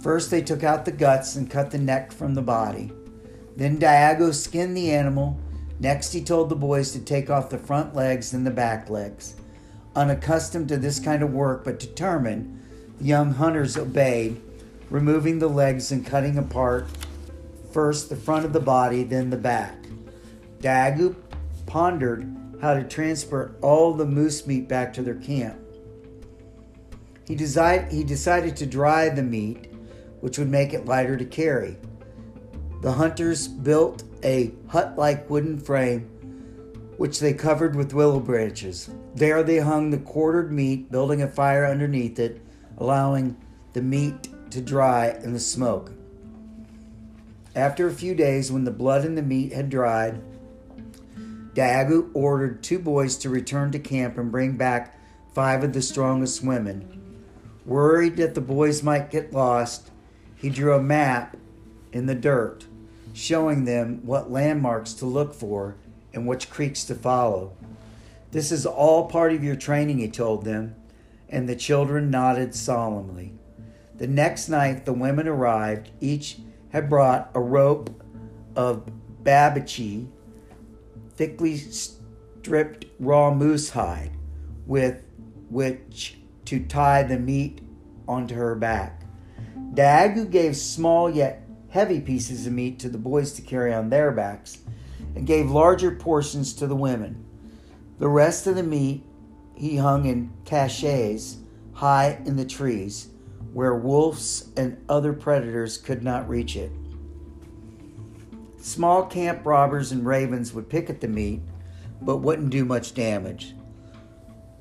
First, 0.00 0.30
they 0.30 0.42
took 0.42 0.64
out 0.64 0.84
the 0.84 0.92
guts 0.92 1.36
and 1.36 1.48
cut 1.48 1.70
the 1.70 1.78
neck 1.78 2.10
from 2.10 2.34
the 2.34 2.42
body. 2.42 2.90
Then 3.56 3.78
Daagoo 3.78 4.34
skinned 4.34 4.76
the 4.76 4.90
animal. 4.90 5.38
Next, 5.78 6.12
he 6.12 6.24
told 6.24 6.48
the 6.48 6.56
boys 6.56 6.90
to 6.92 7.00
take 7.00 7.30
off 7.30 7.50
the 7.50 7.58
front 7.58 7.94
legs 7.94 8.32
and 8.32 8.46
the 8.46 8.50
back 8.50 8.90
legs. 8.90 9.36
Unaccustomed 9.94 10.68
to 10.68 10.76
this 10.76 10.98
kind 10.98 11.22
of 11.22 11.32
work 11.32 11.64
but 11.64 11.78
determined, 11.78 12.62
the 12.98 13.04
young 13.04 13.34
hunters 13.34 13.76
obeyed, 13.76 14.40
removing 14.90 15.38
the 15.38 15.48
legs 15.48 15.92
and 15.92 16.06
cutting 16.06 16.38
apart 16.38 16.86
first 17.72 18.08
the 18.08 18.16
front 18.16 18.44
of 18.44 18.52
the 18.52 18.60
body, 18.60 19.02
then 19.02 19.30
the 19.30 19.36
back. 19.36 19.76
Daagoo 20.60 21.16
pondered 21.66 22.36
how 22.60 22.74
to 22.74 22.84
transport 22.84 23.58
all 23.62 23.92
the 23.92 24.04
moose 24.04 24.46
meat 24.46 24.68
back 24.68 24.92
to 24.92 25.02
their 25.02 25.16
camp. 25.16 25.58
He, 27.26 27.34
decided, 27.34 27.90
he 27.90 28.04
decided 28.04 28.56
to 28.56 28.66
dry 28.66 29.08
the 29.08 29.22
meat, 29.22 29.72
which 30.20 30.38
would 30.38 30.50
make 30.50 30.72
it 30.72 30.86
lighter 30.86 31.16
to 31.16 31.24
carry. 31.24 31.76
The 32.82 32.92
hunters 32.92 33.48
built 33.48 34.04
a 34.22 34.52
hut 34.68 34.96
like 34.96 35.28
wooden 35.30 35.58
frame, 35.58 36.02
which 36.96 37.20
they 37.20 37.32
covered 37.32 37.74
with 37.74 37.94
willow 37.94 38.20
branches. 38.20 38.90
There 39.14 39.42
they 39.42 39.58
hung 39.58 39.90
the 39.90 39.98
quartered 39.98 40.50
meat, 40.50 40.90
building 40.90 41.22
a 41.22 41.28
fire 41.28 41.66
underneath 41.66 42.18
it, 42.18 42.40
allowing 42.78 43.36
the 43.72 43.82
meat 43.82 44.28
to 44.50 44.60
dry 44.60 45.10
in 45.22 45.32
the 45.32 45.40
smoke. 45.40 45.92
After 47.54 47.86
a 47.86 47.92
few 47.92 48.14
days, 48.14 48.50
when 48.50 48.64
the 48.64 48.70
blood 48.70 49.04
and 49.04 49.16
the 49.16 49.22
meat 49.22 49.52
had 49.52 49.68
dried, 49.68 50.22
Daagoo 51.54 52.10
ordered 52.14 52.62
two 52.62 52.78
boys 52.78 53.16
to 53.18 53.28
return 53.28 53.70
to 53.72 53.78
camp 53.78 54.16
and 54.16 54.32
bring 54.32 54.56
back 54.56 54.98
five 55.34 55.62
of 55.62 55.74
the 55.74 55.82
strongest 55.82 56.42
women. 56.42 56.88
Worried 57.66 58.16
that 58.16 58.34
the 58.34 58.40
boys 58.40 58.82
might 58.82 59.10
get 59.10 59.34
lost, 59.34 59.90
he 60.34 60.48
drew 60.48 60.72
a 60.74 60.82
map 60.82 61.36
in 61.92 62.06
the 62.06 62.14
dirt, 62.14 62.64
showing 63.12 63.66
them 63.66 64.00
what 64.06 64.30
landmarks 64.30 64.94
to 64.94 65.04
look 65.04 65.34
for 65.34 65.76
and 66.14 66.26
which 66.26 66.48
creeks 66.50 66.84
to 66.84 66.94
follow. 66.94 67.52
This 68.32 68.50
is 68.50 68.64
all 68.64 69.06
part 69.08 69.34
of 69.34 69.44
your 69.44 69.56
training, 69.56 69.98
he 69.98 70.08
told 70.08 70.44
them, 70.44 70.74
and 71.28 71.46
the 71.46 71.54
children 71.54 72.10
nodded 72.10 72.54
solemnly. 72.54 73.34
The 73.98 74.06
next 74.06 74.48
night, 74.48 74.86
the 74.86 74.94
women 74.94 75.28
arrived. 75.28 75.90
Each 76.00 76.38
had 76.70 76.88
brought 76.88 77.30
a 77.34 77.40
rope 77.40 77.90
of 78.56 78.90
babiche 79.22 80.08
thickly 81.14 81.58
stripped 81.58 82.86
raw 82.98 83.32
moose 83.34 83.68
hide 83.70 84.12
with 84.66 85.04
which 85.50 86.18
to 86.46 86.64
tie 86.64 87.02
the 87.02 87.18
meat 87.18 87.60
onto 88.08 88.34
her 88.34 88.54
back. 88.54 89.02
Daagoo 89.74 90.30
gave 90.30 90.56
small 90.56 91.10
yet 91.10 91.46
heavy 91.68 92.00
pieces 92.00 92.46
of 92.46 92.54
meat 92.54 92.78
to 92.78 92.88
the 92.88 92.98
boys 92.98 93.32
to 93.32 93.42
carry 93.42 93.74
on 93.74 93.90
their 93.90 94.10
backs 94.10 94.58
and 95.14 95.26
gave 95.26 95.50
larger 95.50 95.90
portions 95.90 96.54
to 96.54 96.66
the 96.66 96.74
women. 96.74 97.26
The 98.02 98.08
rest 98.08 98.48
of 98.48 98.56
the 98.56 98.64
meat 98.64 99.04
he 99.54 99.76
hung 99.76 100.06
in 100.06 100.32
caches 100.44 101.36
high 101.72 102.20
in 102.26 102.34
the 102.34 102.44
trees 102.44 103.10
where 103.52 103.76
wolves 103.76 104.48
and 104.56 104.76
other 104.88 105.12
predators 105.12 105.78
could 105.78 106.02
not 106.02 106.28
reach 106.28 106.56
it. 106.56 106.72
Small 108.60 109.06
camp 109.06 109.46
robbers 109.46 109.92
and 109.92 110.04
ravens 110.04 110.52
would 110.52 110.68
pick 110.68 110.90
at 110.90 111.00
the 111.00 111.06
meat, 111.06 111.42
but 112.00 112.16
wouldn't 112.16 112.50
do 112.50 112.64
much 112.64 112.92
damage. 112.92 113.54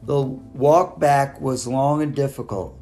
The 0.04 0.22
walk 0.22 1.00
back 1.00 1.42
was 1.42 1.66
long 1.66 2.04
and 2.04 2.14
difficult, 2.14 2.78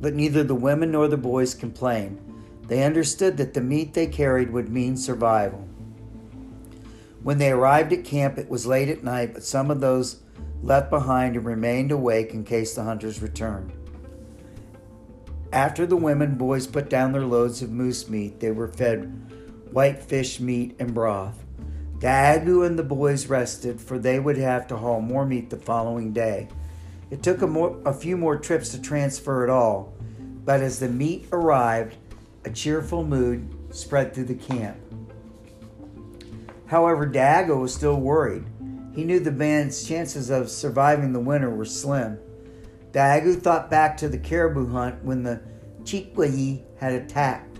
but 0.00 0.14
neither 0.14 0.42
the 0.42 0.52
women 0.52 0.90
nor 0.90 1.06
the 1.06 1.16
boys 1.16 1.54
complained. 1.54 2.18
They 2.66 2.82
understood 2.82 3.36
that 3.36 3.54
the 3.54 3.60
meat 3.60 3.94
they 3.94 4.08
carried 4.08 4.50
would 4.50 4.68
mean 4.68 4.96
survival. 4.96 5.69
When 7.22 7.38
they 7.38 7.50
arrived 7.50 7.92
at 7.92 8.04
camp, 8.04 8.38
it 8.38 8.48
was 8.48 8.66
late 8.66 8.88
at 8.88 9.04
night, 9.04 9.34
but 9.34 9.44
some 9.44 9.70
of 9.70 9.80
those 9.80 10.22
left 10.62 10.90
behind 10.90 11.36
and 11.36 11.44
remained 11.44 11.92
awake 11.92 12.32
in 12.32 12.44
case 12.44 12.74
the 12.74 12.84
hunters 12.84 13.22
returned. 13.22 13.72
After 15.52 15.86
the 15.86 15.96
women 15.96 16.36
boys 16.36 16.66
put 16.66 16.88
down 16.88 17.12
their 17.12 17.26
loads 17.26 17.60
of 17.60 17.70
moose 17.70 18.08
meat, 18.08 18.40
they 18.40 18.50
were 18.50 18.68
fed 18.68 19.30
whitefish 19.72 20.40
meat, 20.40 20.74
and 20.78 20.94
broth. 20.94 21.44
Daagoo 21.98 22.66
and 22.66 22.78
the 22.78 22.82
boys 22.82 23.26
rested, 23.26 23.80
for 23.80 23.98
they 23.98 24.18
would 24.18 24.38
have 24.38 24.66
to 24.68 24.76
haul 24.76 25.00
more 25.00 25.26
meat 25.26 25.50
the 25.50 25.56
following 25.56 26.12
day. 26.12 26.48
It 27.10 27.22
took 27.22 27.42
a, 27.42 27.46
more, 27.46 27.80
a 27.84 27.92
few 27.92 28.16
more 28.16 28.36
trips 28.36 28.70
to 28.70 28.80
transfer 28.80 29.44
it 29.44 29.50
all, 29.50 29.92
but 30.44 30.60
as 30.60 30.78
the 30.78 30.88
meat 30.88 31.26
arrived, 31.32 31.96
a 32.44 32.50
cheerful 32.50 33.04
mood 33.04 33.54
spread 33.70 34.14
through 34.14 34.24
the 34.24 34.34
camp. 34.34 34.78
However, 36.70 37.04
Daagoo 37.04 37.62
was 37.62 37.74
still 37.74 37.96
worried. 37.96 38.44
He 38.94 39.02
knew 39.02 39.18
the 39.18 39.32
band's 39.32 39.82
chances 39.82 40.30
of 40.30 40.48
surviving 40.48 41.12
the 41.12 41.18
winter 41.18 41.50
were 41.50 41.64
slim. 41.64 42.16
Daagoo 42.92 43.34
thought 43.34 43.68
back 43.68 43.96
to 43.96 44.08
the 44.08 44.18
caribou 44.18 44.70
hunt 44.70 45.04
when 45.04 45.24
the 45.24 45.40
Chikwai 45.82 46.62
had 46.78 46.92
attacked. 46.92 47.58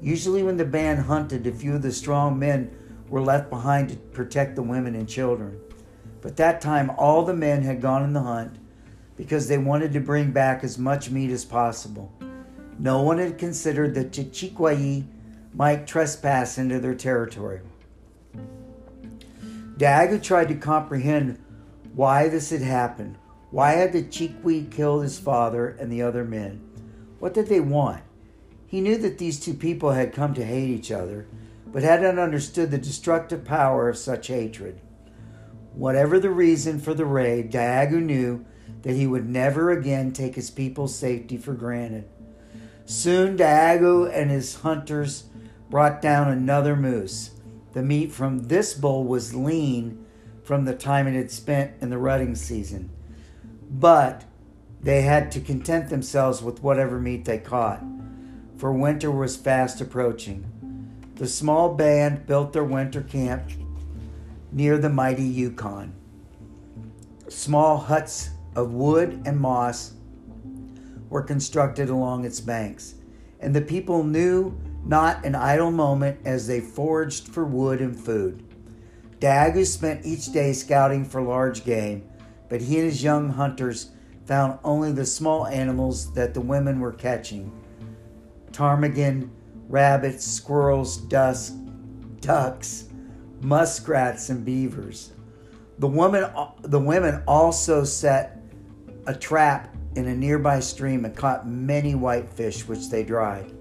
Usually, 0.00 0.44
when 0.44 0.56
the 0.56 0.64
band 0.64 1.00
hunted, 1.00 1.48
a 1.48 1.52
few 1.52 1.74
of 1.74 1.82
the 1.82 1.90
strong 1.90 2.38
men 2.38 2.70
were 3.08 3.20
left 3.20 3.50
behind 3.50 3.88
to 3.88 3.96
protect 3.96 4.54
the 4.54 4.62
women 4.62 4.94
and 4.94 5.08
children. 5.08 5.58
But 6.20 6.36
that 6.36 6.60
time, 6.60 6.90
all 6.96 7.24
the 7.24 7.34
men 7.34 7.62
had 7.62 7.82
gone 7.82 8.04
in 8.04 8.12
the 8.12 8.20
hunt 8.20 8.56
because 9.16 9.48
they 9.48 9.58
wanted 9.58 9.92
to 9.94 10.00
bring 10.00 10.30
back 10.30 10.62
as 10.62 10.78
much 10.78 11.10
meat 11.10 11.30
as 11.30 11.44
possible. 11.44 12.12
No 12.78 13.02
one 13.02 13.18
had 13.18 13.36
considered 13.36 13.96
that 13.96 14.12
Chichikwayi 14.12 15.06
might 15.54 15.88
trespass 15.88 16.56
into 16.56 16.78
their 16.78 16.94
territory. 16.94 17.60
Daagoo 19.76 20.22
tried 20.22 20.48
to 20.48 20.54
comprehend 20.54 21.38
why 21.94 22.28
this 22.28 22.50
had 22.50 22.62
happened. 22.62 23.16
Why 23.50 23.72
had 23.72 23.92
the 23.92 24.02
Chikwai 24.02 24.70
killed 24.70 25.02
his 25.02 25.18
father 25.18 25.68
and 25.68 25.90
the 25.90 26.02
other 26.02 26.24
men? 26.24 26.60
What 27.18 27.34
did 27.34 27.46
they 27.48 27.60
want? 27.60 28.02
He 28.66 28.80
knew 28.80 28.96
that 28.98 29.18
these 29.18 29.38
two 29.38 29.54
people 29.54 29.92
had 29.92 30.12
come 30.12 30.34
to 30.34 30.44
hate 30.44 30.68
each 30.68 30.90
other, 30.90 31.26
but 31.66 31.82
had 31.82 32.02
not 32.02 32.18
understood 32.18 32.70
the 32.70 32.78
destructive 32.78 33.44
power 33.44 33.88
of 33.88 33.96
such 33.96 34.28
hatred. 34.28 34.80
Whatever 35.74 36.18
the 36.18 36.30
reason 36.30 36.78
for 36.80 36.94
the 36.94 37.04
raid, 37.04 37.50
Daagoo 37.50 38.00
knew 38.00 38.44
that 38.82 38.94
he 38.94 39.06
would 39.06 39.28
never 39.28 39.70
again 39.70 40.12
take 40.12 40.34
his 40.34 40.50
people's 40.50 40.94
safety 40.94 41.36
for 41.36 41.54
granted. 41.54 42.08
Soon 42.86 43.36
Daagoo 43.36 44.10
and 44.12 44.30
his 44.30 44.56
hunters 44.56 45.24
brought 45.70 46.02
down 46.02 46.28
another 46.28 46.76
moose. 46.76 47.30
The 47.74 47.82
meat 47.82 48.12
from 48.12 48.44
this 48.44 48.72
bull 48.72 49.04
was 49.04 49.34
lean 49.34 50.06
from 50.44 50.64
the 50.64 50.76
time 50.76 51.08
it 51.08 51.14
had 51.14 51.30
spent 51.32 51.72
in 51.80 51.90
the 51.90 51.98
rutting 51.98 52.36
season, 52.36 52.88
but 53.68 54.24
they 54.80 55.02
had 55.02 55.32
to 55.32 55.40
content 55.40 55.88
themselves 55.88 56.40
with 56.40 56.62
whatever 56.62 57.00
meat 57.00 57.24
they 57.24 57.38
caught, 57.38 57.82
for 58.56 58.72
winter 58.72 59.10
was 59.10 59.36
fast 59.36 59.80
approaching. 59.80 60.44
The 61.16 61.26
small 61.26 61.74
band 61.74 62.26
built 62.26 62.52
their 62.52 62.64
winter 62.64 63.02
camp 63.02 63.50
near 64.52 64.78
the 64.78 64.88
mighty 64.88 65.24
Yukon. 65.24 65.94
Small 67.28 67.78
huts 67.78 68.30
of 68.54 68.72
wood 68.72 69.20
and 69.24 69.40
moss 69.40 69.94
were 71.08 71.22
constructed 71.22 71.88
along 71.88 72.24
its 72.24 72.40
banks, 72.40 72.94
and 73.40 73.52
the 73.52 73.60
people 73.60 74.04
knew 74.04 74.56
not 74.84 75.24
an 75.24 75.34
idle 75.34 75.70
moment 75.70 76.18
as 76.24 76.46
they 76.46 76.60
foraged 76.60 77.28
for 77.28 77.44
wood 77.44 77.80
and 77.80 77.98
food. 77.98 78.42
Daagoo 79.18 79.64
spent 79.64 80.04
each 80.04 80.32
day 80.32 80.52
scouting 80.52 81.04
for 81.04 81.22
large 81.22 81.64
game, 81.64 82.06
but 82.48 82.60
he 82.60 82.76
and 82.76 82.84
his 82.86 83.02
young 83.02 83.30
hunters 83.30 83.90
found 84.26 84.58
only 84.64 84.92
the 84.92 85.06
small 85.06 85.46
animals 85.46 86.12
that 86.14 86.34
the 86.34 86.40
women 86.40 86.80
were 86.80 86.92
catching 86.92 87.52
ptarmigan, 88.52 89.30
rabbits, 89.68 90.24
squirrels, 90.24 90.98
dusk, 90.98 91.54
ducks, 92.20 92.84
muskrats, 93.40 94.30
and 94.30 94.44
beavers. 94.44 95.12
The 95.78 95.88
woman, 95.88 96.30
the 96.62 96.78
women 96.78 97.22
also 97.26 97.82
set 97.82 98.38
a 99.06 99.14
trap 99.14 99.74
in 99.96 100.06
a 100.06 100.14
nearby 100.14 100.60
stream 100.60 101.04
and 101.04 101.16
caught 101.16 101.48
many 101.48 101.94
whitefish, 101.96 102.68
which 102.68 102.90
they 102.90 103.02
dried. 103.02 103.52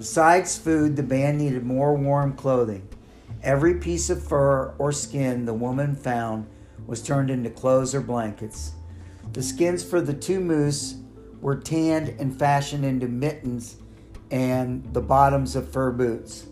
Besides 0.00 0.56
food, 0.56 0.96
the 0.96 1.02
band 1.02 1.36
needed 1.36 1.62
more 1.62 1.94
warm 1.94 2.32
clothing. 2.32 2.88
Every 3.42 3.74
piece 3.74 4.08
of 4.08 4.26
fur 4.26 4.74
or 4.78 4.92
skin 4.92 5.44
the 5.44 5.52
woman 5.52 5.94
found 5.94 6.46
was 6.86 7.02
turned 7.02 7.28
into 7.28 7.50
clothes 7.50 7.94
or 7.94 8.00
blankets. 8.00 8.72
The 9.34 9.42
skins 9.42 9.84
for 9.84 10.00
the 10.00 10.14
two 10.14 10.40
moose 10.40 10.94
were 11.42 11.56
tanned 11.56 12.18
and 12.18 12.34
fashioned 12.34 12.82
into 12.82 13.08
mittens 13.08 13.76
and 14.30 14.90
the 14.94 15.02
bottoms 15.02 15.54
of 15.54 15.70
fur 15.70 15.90
boots. 15.90 16.46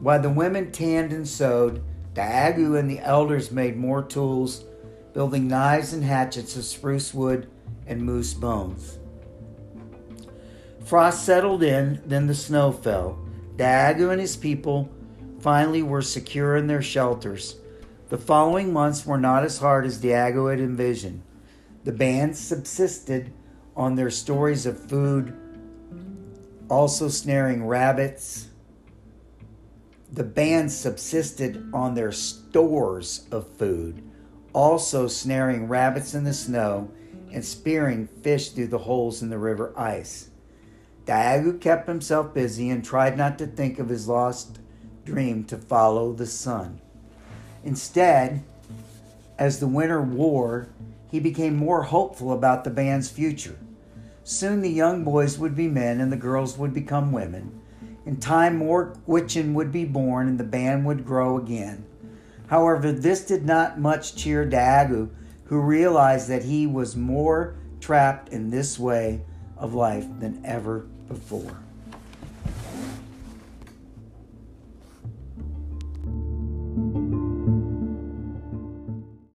While 0.00 0.22
the 0.22 0.30
women 0.30 0.72
tanned 0.72 1.12
and 1.12 1.28
sewed, 1.28 1.84
Daagoo 2.14 2.78
and 2.78 2.90
the 2.90 3.00
elders 3.00 3.50
made 3.50 3.76
more 3.76 4.02
tools 4.02 4.64
building 5.12 5.46
knives 5.46 5.92
and 5.92 6.04
hatchets 6.04 6.56
of 6.56 6.64
spruce 6.64 7.12
wood 7.12 7.50
and 7.86 8.02
moose 8.02 8.32
bones. 8.32 8.98
Frost 10.84 11.24
settled 11.24 11.62
in, 11.62 12.02
then 12.04 12.26
the 12.26 12.34
snow 12.34 12.72
fell. 12.72 13.18
Daagoo 13.56 14.10
and 14.10 14.20
his 14.20 14.36
people 14.36 14.90
finally 15.40 15.82
were 15.82 16.02
secure 16.02 16.56
in 16.56 16.66
their 16.66 16.82
shelters. 16.82 17.56
The 18.08 18.18
following 18.18 18.72
months 18.72 19.06
were 19.06 19.18
not 19.18 19.44
as 19.44 19.58
hard 19.58 19.86
as 19.86 20.00
Daagoo 20.00 20.50
had 20.50 20.60
envisioned. 20.60 21.22
The 21.84 21.92
band 21.92 22.36
subsisted 22.36 23.32
on 23.74 23.94
their 23.94 24.10
stories 24.10 24.66
of 24.66 24.78
food, 24.78 25.34
also 26.68 27.08
snaring 27.08 27.66
rabbits. 27.66 28.48
The 30.12 30.24
band 30.24 30.70
subsisted 30.70 31.70
on 31.72 31.94
their 31.94 32.12
stores 32.12 33.26
of 33.30 33.48
food 33.56 34.02
also 34.52 35.08
snaring 35.08 35.68
rabbits 35.68 36.14
in 36.14 36.24
the 36.24 36.34
snow 36.34 36.90
and 37.32 37.44
spearing 37.44 38.06
fish 38.06 38.50
through 38.50 38.68
the 38.68 38.78
holes 38.78 39.22
in 39.22 39.30
the 39.30 39.38
river 39.38 39.72
ice. 39.76 40.28
Daagoo 41.04 41.58
kept 41.60 41.88
himself 41.88 42.32
busy 42.32 42.70
and 42.70 42.84
tried 42.84 43.16
not 43.16 43.38
to 43.38 43.46
think 43.46 43.78
of 43.78 43.88
his 43.88 44.06
lost 44.06 44.60
dream 45.04 45.44
to 45.44 45.56
follow 45.56 46.12
the 46.12 46.26
sun. 46.26 46.80
Instead, 47.64 48.42
as 49.38 49.58
the 49.58 49.66
winter 49.66 50.00
wore, 50.00 50.68
he 51.10 51.18
became 51.18 51.56
more 51.56 51.82
hopeful 51.82 52.32
about 52.32 52.62
the 52.64 52.70
band's 52.70 53.10
future. 53.10 53.58
Soon 54.24 54.60
the 54.60 54.70
young 54.70 55.02
boys 55.02 55.38
would 55.38 55.56
be 55.56 55.66
men 55.66 56.00
and 56.00 56.12
the 56.12 56.16
girls 56.16 56.56
would 56.56 56.72
become 56.72 57.10
women. 57.10 57.60
In 58.06 58.16
time, 58.16 58.56
more 58.56 58.94
Gwich'in 59.06 59.54
would 59.54 59.72
be 59.72 59.84
born 59.84 60.28
and 60.28 60.38
the 60.38 60.44
band 60.44 60.86
would 60.86 61.04
grow 61.04 61.36
again. 61.36 61.84
However, 62.46 62.92
this 62.92 63.24
did 63.24 63.44
not 63.44 63.80
much 63.80 64.14
cheer 64.14 64.48
Daagoo, 64.48 65.10
who 65.44 65.60
realized 65.60 66.28
that 66.28 66.44
he 66.44 66.66
was 66.66 66.96
more 66.96 67.56
trapped 67.80 68.28
in 68.28 68.50
this 68.50 68.78
way 68.78 69.22
of 69.56 69.74
life 69.74 70.06
than 70.18 70.40
ever 70.44 70.86
before. 71.14 71.61